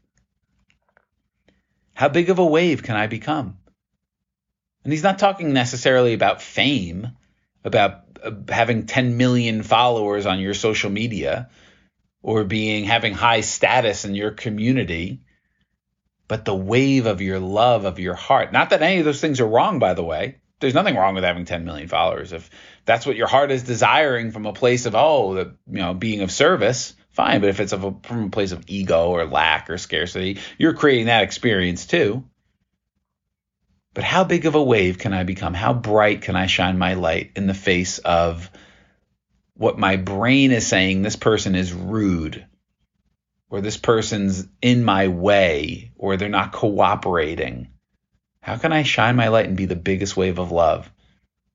How 1.93 2.09
big 2.09 2.29
of 2.29 2.39
a 2.39 2.45
wave 2.45 2.83
can 2.83 2.97
I 2.97 3.07
become? 3.07 3.57
And 4.83 4.91
he's 4.91 5.03
not 5.03 5.17
talking 5.17 5.53
necessarily 5.53 6.13
about 6.13 6.41
fame, 6.41 7.11
about 7.63 8.03
uh, 8.23 8.31
having 8.49 8.85
10 8.85 9.17
million 9.17 9.63
followers 9.63 10.25
on 10.25 10.39
your 10.39 10.53
social 10.53 10.89
media 10.89 11.49
or 12.21 12.43
being 12.43 12.85
having 12.85 13.13
high 13.13 13.41
status 13.41 14.05
in 14.05 14.15
your 14.15 14.31
community 14.31 15.21
but 16.27 16.45
the 16.45 16.55
wave 16.55 17.05
of 17.05 17.21
your 17.21 17.39
love 17.39 17.85
of 17.85 17.99
your 17.99 18.15
heart. 18.15 18.51
Not 18.51 18.71
that 18.71 18.81
any 18.81 18.99
of 18.99 19.05
those 19.05 19.21
things 19.21 19.39
are 19.39 19.47
wrong 19.47 19.79
by 19.79 19.93
the 19.93 20.03
way. 20.03 20.37
There's 20.59 20.73
nothing 20.73 20.95
wrong 20.95 21.15
with 21.15 21.25
having 21.25 21.45
10 21.45 21.65
million 21.65 21.89
followers. 21.89 22.31
If 22.31 22.49
that's 22.85 23.05
what 23.05 23.17
your 23.17 23.27
heart 23.27 23.51
is 23.51 23.63
desiring 23.63 24.31
from 24.31 24.45
a 24.45 24.53
place 24.53 24.85
of 24.85 24.95
oh 24.95 25.33
the, 25.35 25.55
you 25.67 25.79
know 25.79 25.93
being 25.93 26.21
of 26.21 26.31
service 26.31 26.95
fine. 27.11 27.41
But 27.41 27.49
if 27.49 27.59
it's 27.59 27.73
a, 27.73 27.95
from 28.03 28.23
a 28.25 28.29
place 28.29 28.51
of 28.51 28.63
ego 28.67 29.09
or 29.09 29.25
lack 29.25 29.69
or 29.69 29.77
scarcity 29.77 30.39
you're 30.57 30.73
creating 30.73 31.07
that 31.07 31.23
experience 31.23 31.85
too 31.85 32.23
but 33.93 34.03
how 34.03 34.23
big 34.23 34.45
of 34.45 34.55
a 34.55 34.63
wave 34.63 34.97
can 34.97 35.13
I 35.13 35.23
become? 35.23 35.53
How 35.53 35.73
bright 35.73 36.21
can 36.21 36.35
I 36.35 36.47
shine 36.47 36.77
my 36.77 36.95
light 36.95 37.31
in 37.35 37.47
the 37.47 37.53
face 37.53 37.99
of 37.99 38.49
what 39.55 39.77
my 39.77 39.97
brain 39.97 40.51
is 40.51 40.65
saying 40.65 41.01
this 41.01 41.15
person 41.15 41.55
is 41.55 41.73
rude 41.73 42.45
or 43.49 43.61
this 43.61 43.77
person's 43.77 44.47
in 44.61 44.83
my 44.83 45.09
way 45.09 45.91
or 45.95 46.17
they're 46.17 46.29
not 46.29 46.53
cooperating? 46.53 47.67
How 48.41 48.57
can 48.57 48.73
I 48.73 48.83
shine 48.83 49.15
my 49.15 49.27
light 49.27 49.45
and 49.45 49.55
be 49.55 49.65
the 49.65 49.75
biggest 49.75 50.17
wave 50.17 50.39
of 50.39 50.51
love 50.51 50.91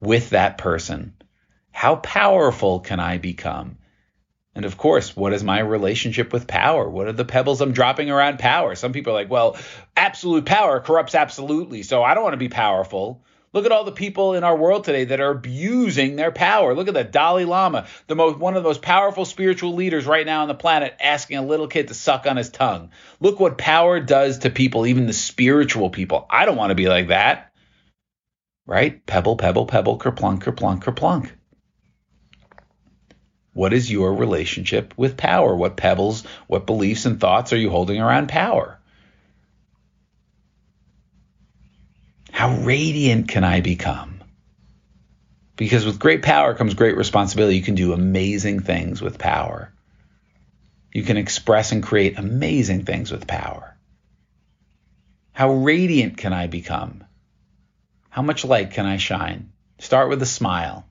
with 0.01 0.31
that 0.31 0.59
person? 0.59 1.14
How 1.72 1.96
powerful 1.96 2.81
can 2.81 3.01
I 3.01 3.18
become? 3.18 3.79
And 4.59 4.64
of 4.64 4.77
course, 4.77 5.14
what 5.14 5.33
is 5.33 5.44
my 5.44 5.61
relationship 5.61 6.33
with 6.33 6.49
power? 6.49 6.90
What 6.90 7.07
are 7.07 7.12
the 7.12 7.25
pebbles 7.25 7.61
I'm 7.61 7.71
dropping 7.71 8.11
around 8.11 8.40
power? 8.40 8.75
Some 8.75 8.92
people 8.92 9.12
are 9.12 9.14
like, 9.14 9.31
well, 9.31 9.57
absolute 9.97 10.47
power 10.47 10.81
corrupts 10.81 11.14
absolutely. 11.14 11.85
So 11.85 12.03
I 12.03 12.14
don't 12.14 12.25
want 12.25 12.33
to 12.33 12.38
be 12.38 12.49
powerful. 12.49 13.23
Look 13.53 13.66
at 13.66 13.71
all 13.71 13.85
the 13.85 13.92
people 13.92 14.35
in 14.35 14.42
our 14.42 14.57
world 14.57 14.83
today 14.83 15.05
that 15.05 15.21
are 15.21 15.31
abusing 15.31 16.16
their 16.16 16.33
power. 16.33 16.75
Look 16.75 16.88
at 16.88 16.94
the 16.94 17.05
Dalai 17.05 17.44
Lama, 17.44 17.87
the 18.09 18.16
most 18.16 18.37
one 18.40 18.57
of 18.57 18.64
the 18.64 18.68
most 18.68 18.83
powerful 18.83 19.25
spiritual 19.25 19.75
leaders 19.75 20.07
right 20.07 20.27
now 20.27 20.42
on 20.42 20.49
the 20.49 20.55
planet, 20.55 20.97
asking 20.99 21.37
a 21.37 21.47
little 21.47 21.68
kid 21.68 21.87
to 21.87 21.94
suck 21.94 22.27
on 22.27 22.37
his 22.37 22.51
tongue. 22.51 22.90
Look 23.21 23.38
what 23.38 23.59
power 23.59 24.01
does 24.01 24.40
to 24.40 24.51
people, 24.51 24.88
even 24.88 25.07
the 25.07 25.12
spiritual 25.12 25.90
people. 25.90 26.27
I 26.29 26.47
don't 26.47 26.57
want 26.57 26.71
to 26.71 26.75
be 26.75 26.88
like 26.88 27.09
that. 27.09 27.53
Right? 28.66 29.07
Pebble, 29.07 29.37
pebble, 29.37 29.66
pebble, 29.66 30.01
kerplunk, 30.01 30.42
kerplunk, 30.42 30.83
kerplunk. 30.83 31.31
What 33.59 33.73
is 33.73 33.90
your 33.90 34.14
relationship 34.14 34.94
with 34.97 35.16
power? 35.16 35.53
What 35.53 35.77
pebbles, 35.77 36.23
what 36.47 36.64
beliefs 36.64 37.07
and 37.07 37.18
thoughts 37.18 37.53
are 37.53 37.57
you 37.57 37.71
holding 37.71 38.01
around 38.01 38.29
power? 38.29 38.79
How 42.31 42.55
radiant 42.59 43.27
can 43.27 43.42
I 43.42 43.61
become? 43.61 44.23
Because 45.57 45.85
with 45.85 45.99
great 45.99 46.23
power 46.23 46.55
comes 46.55 46.75
great 46.75 46.97
responsibility. 46.97 47.57
You 47.57 47.64
can 47.64 47.75
do 47.75 47.92
amazing 47.92 48.61
things 48.61 49.03
with 49.03 49.18
power. 49.18 49.73
You 50.92 51.03
can 51.03 51.16
express 51.16 51.73
and 51.73 51.83
create 51.83 52.16
amazing 52.16 52.85
things 52.85 53.11
with 53.11 53.27
power. 53.27 53.77
How 55.33 55.51
radiant 55.51 56.16
can 56.16 56.33
I 56.33 56.47
become? 56.47 57.03
How 58.09 58.23
much 58.23 58.44
light 58.44 58.71
can 58.71 58.87
I 58.87 58.99
shine? 58.99 59.51
Start 59.81 60.11
with 60.11 60.23
a 60.23 60.27
smile. 60.27 60.88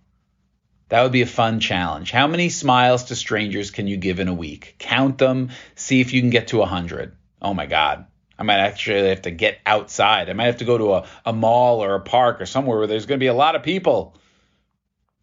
That 0.90 1.04
would 1.04 1.12
be 1.12 1.22
a 1.22 1.28
fun 1.28 1.60
challenge. 1.60 2.12
How 2.12 2.28
many 2.28 2.50
smiles 2.50 3.06
to 3.06 3.16
strangers 3.16 3.72
can 3.72 3.88
you 3.88 3.98
give 3.98 4.20
in 4.20 4.30
a 4.30 4.34
week? 4.34 4.76
Count 4.80 5.18
them, 5.18 5.50
see 5.76 6.00
if 6.00 6.14
you 6.14 6.22
can 6.22 6.30
get 6.30 6.50
to 6.50 6.58
100. 6.58 7.16
Oh 7.42 7.54
my 7.54 7.66
God. 7.66 8.06
I 8.40 8.44
might 8.44 8.60
actually 8.60 9.10
have 9.10 9.24
to 9.24 9.32
get 9.32 9.60
outside. 9.66 10.30
I 10.30 10.34
might 10.34 10.46
have 10.46 10.58
to 10.58 10.66
go 10.66 10.78
to 10.78 10.94
a, 10.94 11.08
a 11.26 11.34
mall 11.34 11.84
or 11.84 11.96
a 11.96 12.00
park 12.00 12.40
or 12.40 12.46
somewhere 12.46 12.78
where 12.78 12.88
there's 12.88 13.06
going 13.06 13.20
to 13.20 13.24
be 13.24 13.28
a 13.28 13.34
lot 13.34 13.56
of 13.56 13.64
people 13.64 14.16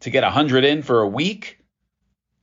to 0.01 0.11
get 0.11 0.23
100 0.25 0.65
in 0.65 0.83
for 0.83 1.01
a 1.01 1.09
week. 1.09 1.59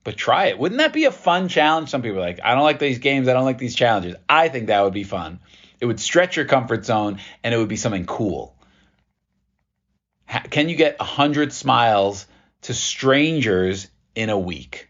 But 0.04 0.16
try 0.16 0.46
it. 0.46 0.58
Wouldn't 0.58 0.80
that 0.80 0.92
be 0.92 1.04
a 1.04 1.12
fun 1.12 1.48
challenge? 1.48 1.90
Some 1.90 2.02
people 2.02 2.18
are 2.18 2.22
like, 2.22 2.40
I 2.42 2.54
don't 2.54 2.64
like 2.64 2.80
these 2.80 2.98
games. 2.98 3.28
I 3.28 3.34
don't 3.34 3.44
like 3.44 3.58
these 3.58 3.76
challenges. 3.76 4.16
I 4.28 4.48
think 4.48 4.66
that 4.66 4.82
would 4.82 4.94
be 4.94 5.04
fun. 5.04 5.38
It 5.78 5.86
would 5.86 6.00
stretch 6.00 6.36
your 6.36 6.46
comfort 6.46 6.84
zone 6.84 7.20
and 7.44 7.54
it 7.54 7.58
would 7.58 7.68
be 7.68 7.76
something 7.76 8.06
cool. 8.06 8.56
Can 10.50 10.68
you 10.68 10.74
get 10.74 10.98
100 10.98 11.52
smiles 11.52 12.26
to 12.62 12.74
strangers 12.74 13.88
in 14.14 14.30
a 14.30 14.38
week. 14.38 14.88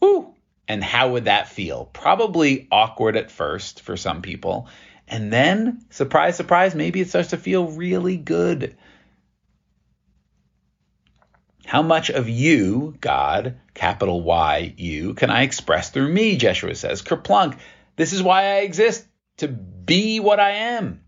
Woo! 0.00 0.34
And 0.68 0.82
how 0.82 1.12
would 1.12 1.24
that 1.26 1.48
feel? 1.48 1.86
Probably 1.86 2.68
awkward 2.70 3.16
at 3.16 3.30
first 3.30 3.80
for 3.80 3.96
some 3.96 4.22
people. 4.22 4.68
And 5.08 5.32
then, 5.32 5.84
surprise, 5.90 6.36
surprise, 6.36 6.74
maybe 6.74 7.00
it 7.00 7.08
starts 7.08 7.30
to 7.30 7.36
feel 7.36 7.66
really 7.66 8.16
good. 8.16 8.76
How 11.64 11.82
much 11.82 12.10
of 12.10 12.28
you, 12.28 12.94
God, 13.00 13.60
capital 13.74 14.22
Y, 14.22 14.74
you, 14.76 15.14
can 15.14 15.30
I 15.30 15.42
express 15.42 15.90
through 15.90 16.12
me? 16.12 16.36
Jeshua 16.36 16.74
says. 16.74 17.02
Kerplunk, 17.02 17.58
this 17.96 18.12
is 18.12 18.22
why 18.22 18.44
I 18.44 18.56
exist, 18.58 19.06
to 19.38 19.48
be 19.48 20.20
what 20.20 20.40
I 20.40 20.50
am. 20.50 21.02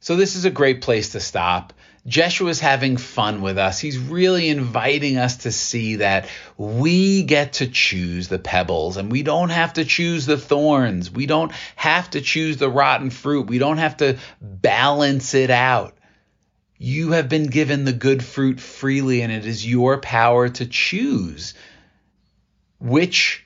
So, 0.00 0.16
this 0.16 0.36
is 0.36 0.44
a 0.44 0.50
great 0.50 0.82
place 0.82 1.10
to 1.10 1.20
stop. 1.20 1.72
Jeshua's 2.06 2.60
having 2.60 2.96
fun 2.96 3.42
with 3.42 3.58
us. 3.58 3.78
He's 3.78 3.98
really 3.98 4.48
inviting 4.48 5.18
us 5.18 5.38
to 5.38 5.52
see 5.52 5.96
that 5.96 6.28
we 6.56 7.22
get 7.24 7.54
to 7.54 7.66
choose 7.66 8.28
the 8.28 8.38
pebbles 8.38 8.96
and 8.96 9.12
we 9.12 9.22
don't 9.22 9.50
have 9.50 9.74
to 9.74 9.84
choose 9.84 10.24
the 10.24 10.38
thorns. 10.38 11.10
We 11.10 11.26
don't 11.26 11.52
have 11.76 12.10
to 12.10 12.20
choose 12.20 12.56
the 12.56 12.70
rotten 12.70 13.10
fruit. 13.10 13.48
We 13.48 13.58
don't 13.58 13.78
have 13.78 13.98
to 13.98 14.18
balance 14.40 15.34
it 15.34 15.50
out. 15.50 15.94
You 16.82 17.12
have 17.12 17.28
been 17.28 17.48
given 17.48 17.84
the 17.84 17.92
good 17.92 18.24
fruit 18.24 18.58
freely, 18.58 19.20
and 19.20 19.30
it 19.30 19.44
is 19.44 19.66
your 19.66 19.98
power 19.98 20.48
to 20.48 20.64
choose 20.64 21.52
which 22.78 23.44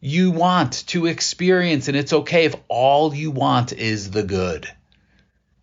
you 0.00 0.30
want 0.30 0.86
to 0.86 1.06
experience. 1.06 1.88
And 1.88 1.96
it's 1.96 2.12
okay 2.12 2.44
if 2.44 2.54
all 2.68 3.12
you 3.12 3.32
want 3.32 3.72
is 3.72 4.12
the 4.12 4.22
good. 4.22 4.68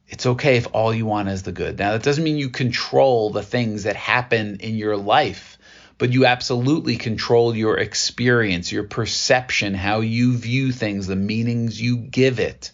It's 0.09 0.25
okay 0.25 0.57
if 0.57 0.67
all 0.73 0.93
you 0.93 1.05
want 1.05 1.29
is 1.29 1.43
the 1.43 1.51
good. 1.51 1.77
Now, 1.77 1.91
that 1.91 2.03
doesn't 2.03 2.23
mean 2.23 2.37
you 2.37 2.49
control 2.49 3.29
the 3.29 3.43
things 3.43 3.83
that 3.83 3.95
happen 3.95 4.57
in 4.61 4.75
your 4.75 4.97
life, 4.97 5.57
but 5.97 6.13
you 6.13 6.25
absolutely 6.25 6.95
control 6.95 7.55
your 7.55 7.77
experience, 7.77 8.71
your 8.71 8.83
perception, 8.83 9.73
how 9.73 9.99
you 9.99 10.37
view 10.37 10.71
things, 10.71 11.07
the 11.07 11.15
meanings 11.15 11.81
you 11.81 11.97
give 11.97 12.39
it 12.39 12.71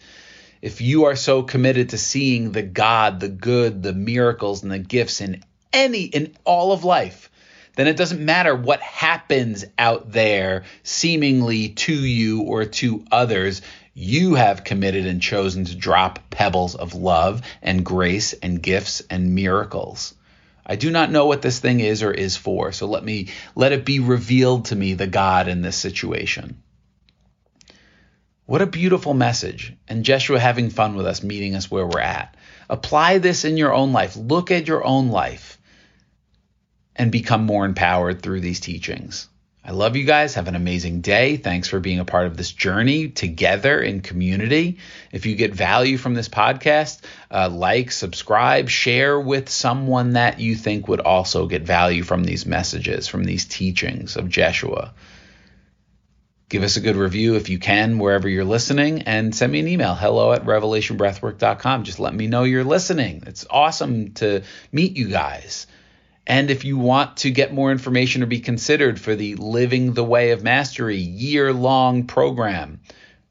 if 0.63 0.79
you 0.79 1.05
are 1.05 1.17
so 1.17 1.43
committed 1.43 1.89
to 1.89 1.97
seeing 1.97 2.53
the 2.53 2.61
God, 2.61 3.19
the 3.19 3.27
good, 3.27 3.83
the 3.83 3.91
miracles, 3.91 4.63
and 4.63 4.71
the 4.71 4.79
gifts 4.79 5.19
in 5.19 5.43
any, 5.73 6.03
in 6.03 6.33
all 6.45 6.71
of 6.71 6.85
life, 6.85 7.29
then 7.75 7.87
it 7.87 7.97
doesn't 7.97 8.23
matter 8.23 8.55
what 8.55 8.79
happens 8.79 9.65
out 9.77 10.13
there 10.13 10.63
seemingly 10.83 11.67
to 11.69 11.93
you 11.93 12.43
or 12.43 12.63
to 12.63 13.03
others. 13.11 13.61
You 13.93 14.33
have 14.35 14.63
committed 14.63 15.05
and 15.05 15.21
chosen 15.21 15.65
to 15.65 15.75
drop 15.75 16.31
pebbles 16.31 16.73
of 16.73 16.95
love 16.95 17.41
and 17.61 17.85
grace 17.85 18.33
and 18.33 18.61
gifts 18.61 19.01
and 19.09 19.35
miracles. 19.35 20.15
I 20.65 20.77
do 20.77 20.89
not 20.89 21.11
know 21.11 21.27
what 21.27 21.41
this 21.41 21.59
thing 21.59 21.79
is 21.79 22.01
or 22.01 22.11
is 22.11 22.35
for, 22.35 22.71
so 22.71 22.87
let 22.87 23.03
me 23.03 23.27
let 23.55 23.71
it 23.71 23.85
be 23.85 23.99
revealed 23.99 24.65
to 24.65 24.75
me 24.75 24.93
the 24.93 25.07
God 25.07 25.47
in 25.47 25.61
this 25.61 25.75
situation. 25.75 26.63
What 28.45 28.61
a 28.61 28.67
beautiful 28.67 29.13
message. 29.13 29.73
And 29.87 30.03
Jeshua 30.03 30.39
having 30.39 30.69
fun 30.69 30.95
with 30.95 31.05
us, 31.05 31.23
meeting 31.23 31.55
us 31.55 31.69
where 31.69 31.85
we're 31.85 31.99
at. 31.99 32.35
Apply 32.69 33.19
this 33.19 33.45
in 33.45 33.57
your 33.57 33.73
own 33.73 33.93
life. 33.93 34.17
Look 34.17 34.51
at 34.51 34.67
your 34.67 34.83
own 34.83 35.09
life 35.09 35.59
and 36.95 37.11
become 37.11 37.45
more 37.45 37.65
empowered 37.65 38.21
through 38.21 38.41
these 38.41 38.59
teachings. 38.59 39.29
I 39.65 39.71
love 39.71 39.95
you 39.95 40.03
guys. 40.03 40.33
Have 40.33 40.49
an 40.49 40.55
amazing 40.55 40.99
day. 40.99 41.37
Thanks 41.37 41.69
for 41.69 41.79
being 41.79 41.99
a 41.99 42.05
part 42.05 42.27
of 42.27 42.35
this 42.35 42.51
journey 42.51 43.07
together 43.07 43.79
in 43.79 44.01
community. 44.01 44.79
If 45.13 45.25
you 45.25 45.35
get 45.35 45.53
value 45.53 45.97
from 45.97 46.15
this 46.15 46.27
podcast, 46.27 46.99
uh, 47.31 47.49
like, 47.49 47.91
subscribe, 47.91 48.69
share 48.69 49.17
with 49.17 49.47
someone 49.47 50.13
that 50.13 50.41
you 50.41 50.55
think 50.55 50.89
would 50.89 50.99
also 50.99 51.47
get 51.47 51.61
value 51.61 52.03
from 52.03 52.25
these 52.25 52.45
messages, 52.45 53.07
from 53.07 53.23
these 53.23 53.45
teachings 53.45 54.17
of 54.17 54.27
Jeshua. 54.27 54.93
Give 56.49 56.63
us 56.63 56.75
a 56.75 56.81
good 56.81 56.97
review 56.97 57.35
if 57.35 57.47
you 57.47 57.57
can, 57.57 57.99
wherever 57.99 58.27
you're 58.27 58.43
listening, 58.43 59.03
and 59.03 59.33
send 59.33 59.53
me 59.53 59.61
an 59.61 59.67
email 59.69 59.95
hello 59.95 60.33
at 60.33 60.43
revelationbreathwork.com. 60.43 61.85
Just 61.85 61.99
let 61.99 62.13
me 62.13 62.27
know 62.27 62.43
you're 62.43 62.65
listening. 62.65 63.23
It's 63.27 63.45
awesome 63.49 64.11
to 64.15 64.43
meet 64.73 64.97
you 64.97 65.07
guys. 65.07 65.67
And 66.25 66.49
if 66.49 66.63
you 66.63 66.77
want 66.77 67.17
to 67.17 67.31
get 67.31 67.53
more 67.53 67.71
information 67.71 68.23
or 68.23 68.27
be 68.27 68.39
considered 68.39 68.99
for 68.99 69.15
the 69.15 69.35
Living 69.35 69.93
the 69.93 70.03
Way 70.03 70.31
of 70.31 70.43
Mastery 70.43 70.97
year 70.97 71.51
long 71.51 72.07
program, 72.07 72.79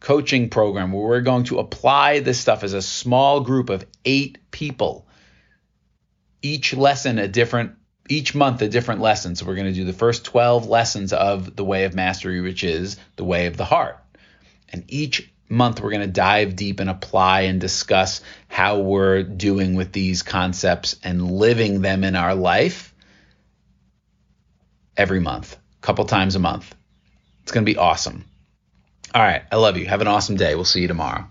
coaching 0.00 0.50
program, 0.50 0.92
where 0.92 1.04
we're 1.04 1.20
going 1.22 1.44
to 1.44 1.58
apply 1.58 2.20
this 2.20 2.38
stuff 2.38 2.64
as 2.64 2.74
a 2.74 2.82
small 2.82 3.40
group 3.40 3.70
of 3.70 3.86
eight 4.04 4.38
people, 4.50 5.06
each 6.42 6.74
lesson 6.74 7.18
a 7.18 7.28
different 7.28 7.76
each 8.08 8.34
month 8.34 8.60
a 8.60 8.68
different 8.68 9.00
lesson. 9.00 9.36
So 9.36 9.46
we're 9.46 9.54
going 9.54 9.68
to 9.68 9.72
do 9.72 9.84
the 9.84 9.92
first 9.92 10.24
12 10.24 10.66
lessons 10.66 11.12
of 11.12 11.54
the 11.54 11.64
way 11.64 11.84
of 11.84 11.94
mastery, 11.94 12.40
which 12.40 12.64
is 12.64 12.96
the 13.16 13.24
way 13.24 13.46
of 13.46 13.56
the 13.56 13.64
heart. 13.64 13.96
And 14.68 14.84
each 14.88 15.31
month 15.52 15.80
we're 15.80 15.90
going 15.90 16.00
to 16.00 16.06
dive 16.06 16.56
deep 16.56 16.80
and 16.80 16.90
apply 16.90 17.42
and 17.42 17.60
discuss 17.60 18.22
how 18.48 18.80
we're 18.80 19.22
doing 19.22 19.74
with 19.74 19.92
these 19.92 20.22
concepts 20.22 20.96
and 21.04 21.30
living 21.30 21.82
them 21.82 22.04
in 22.04 22.16
our 22.16 22.34
life 22.34 22.94
every 24.96 25.20
month, 25.20 25.54
a 25.54 25.86
couple 25.86 26.04
times 26.04 26.34
a 26.34 26.38
month. 26.38 26.74
It's 27.42 27.52
going 27.52 27.64
to 27.64 27.72
be 27.72 27.78
awesome. 27.78 28.24
All 29.14 29.22
right. 29.22 29.42
I 29.50 29.56
love 29.56 29.76
you. 29.76 29.86
Have 29.86 30.00
an 30.00 30.08
awesome 30.08 30.36
day. 30.36 30.54
We'll 30.54 30.64
see 30.64 30.80
you 30.80 30.88
tomorrow. 30.88 31.26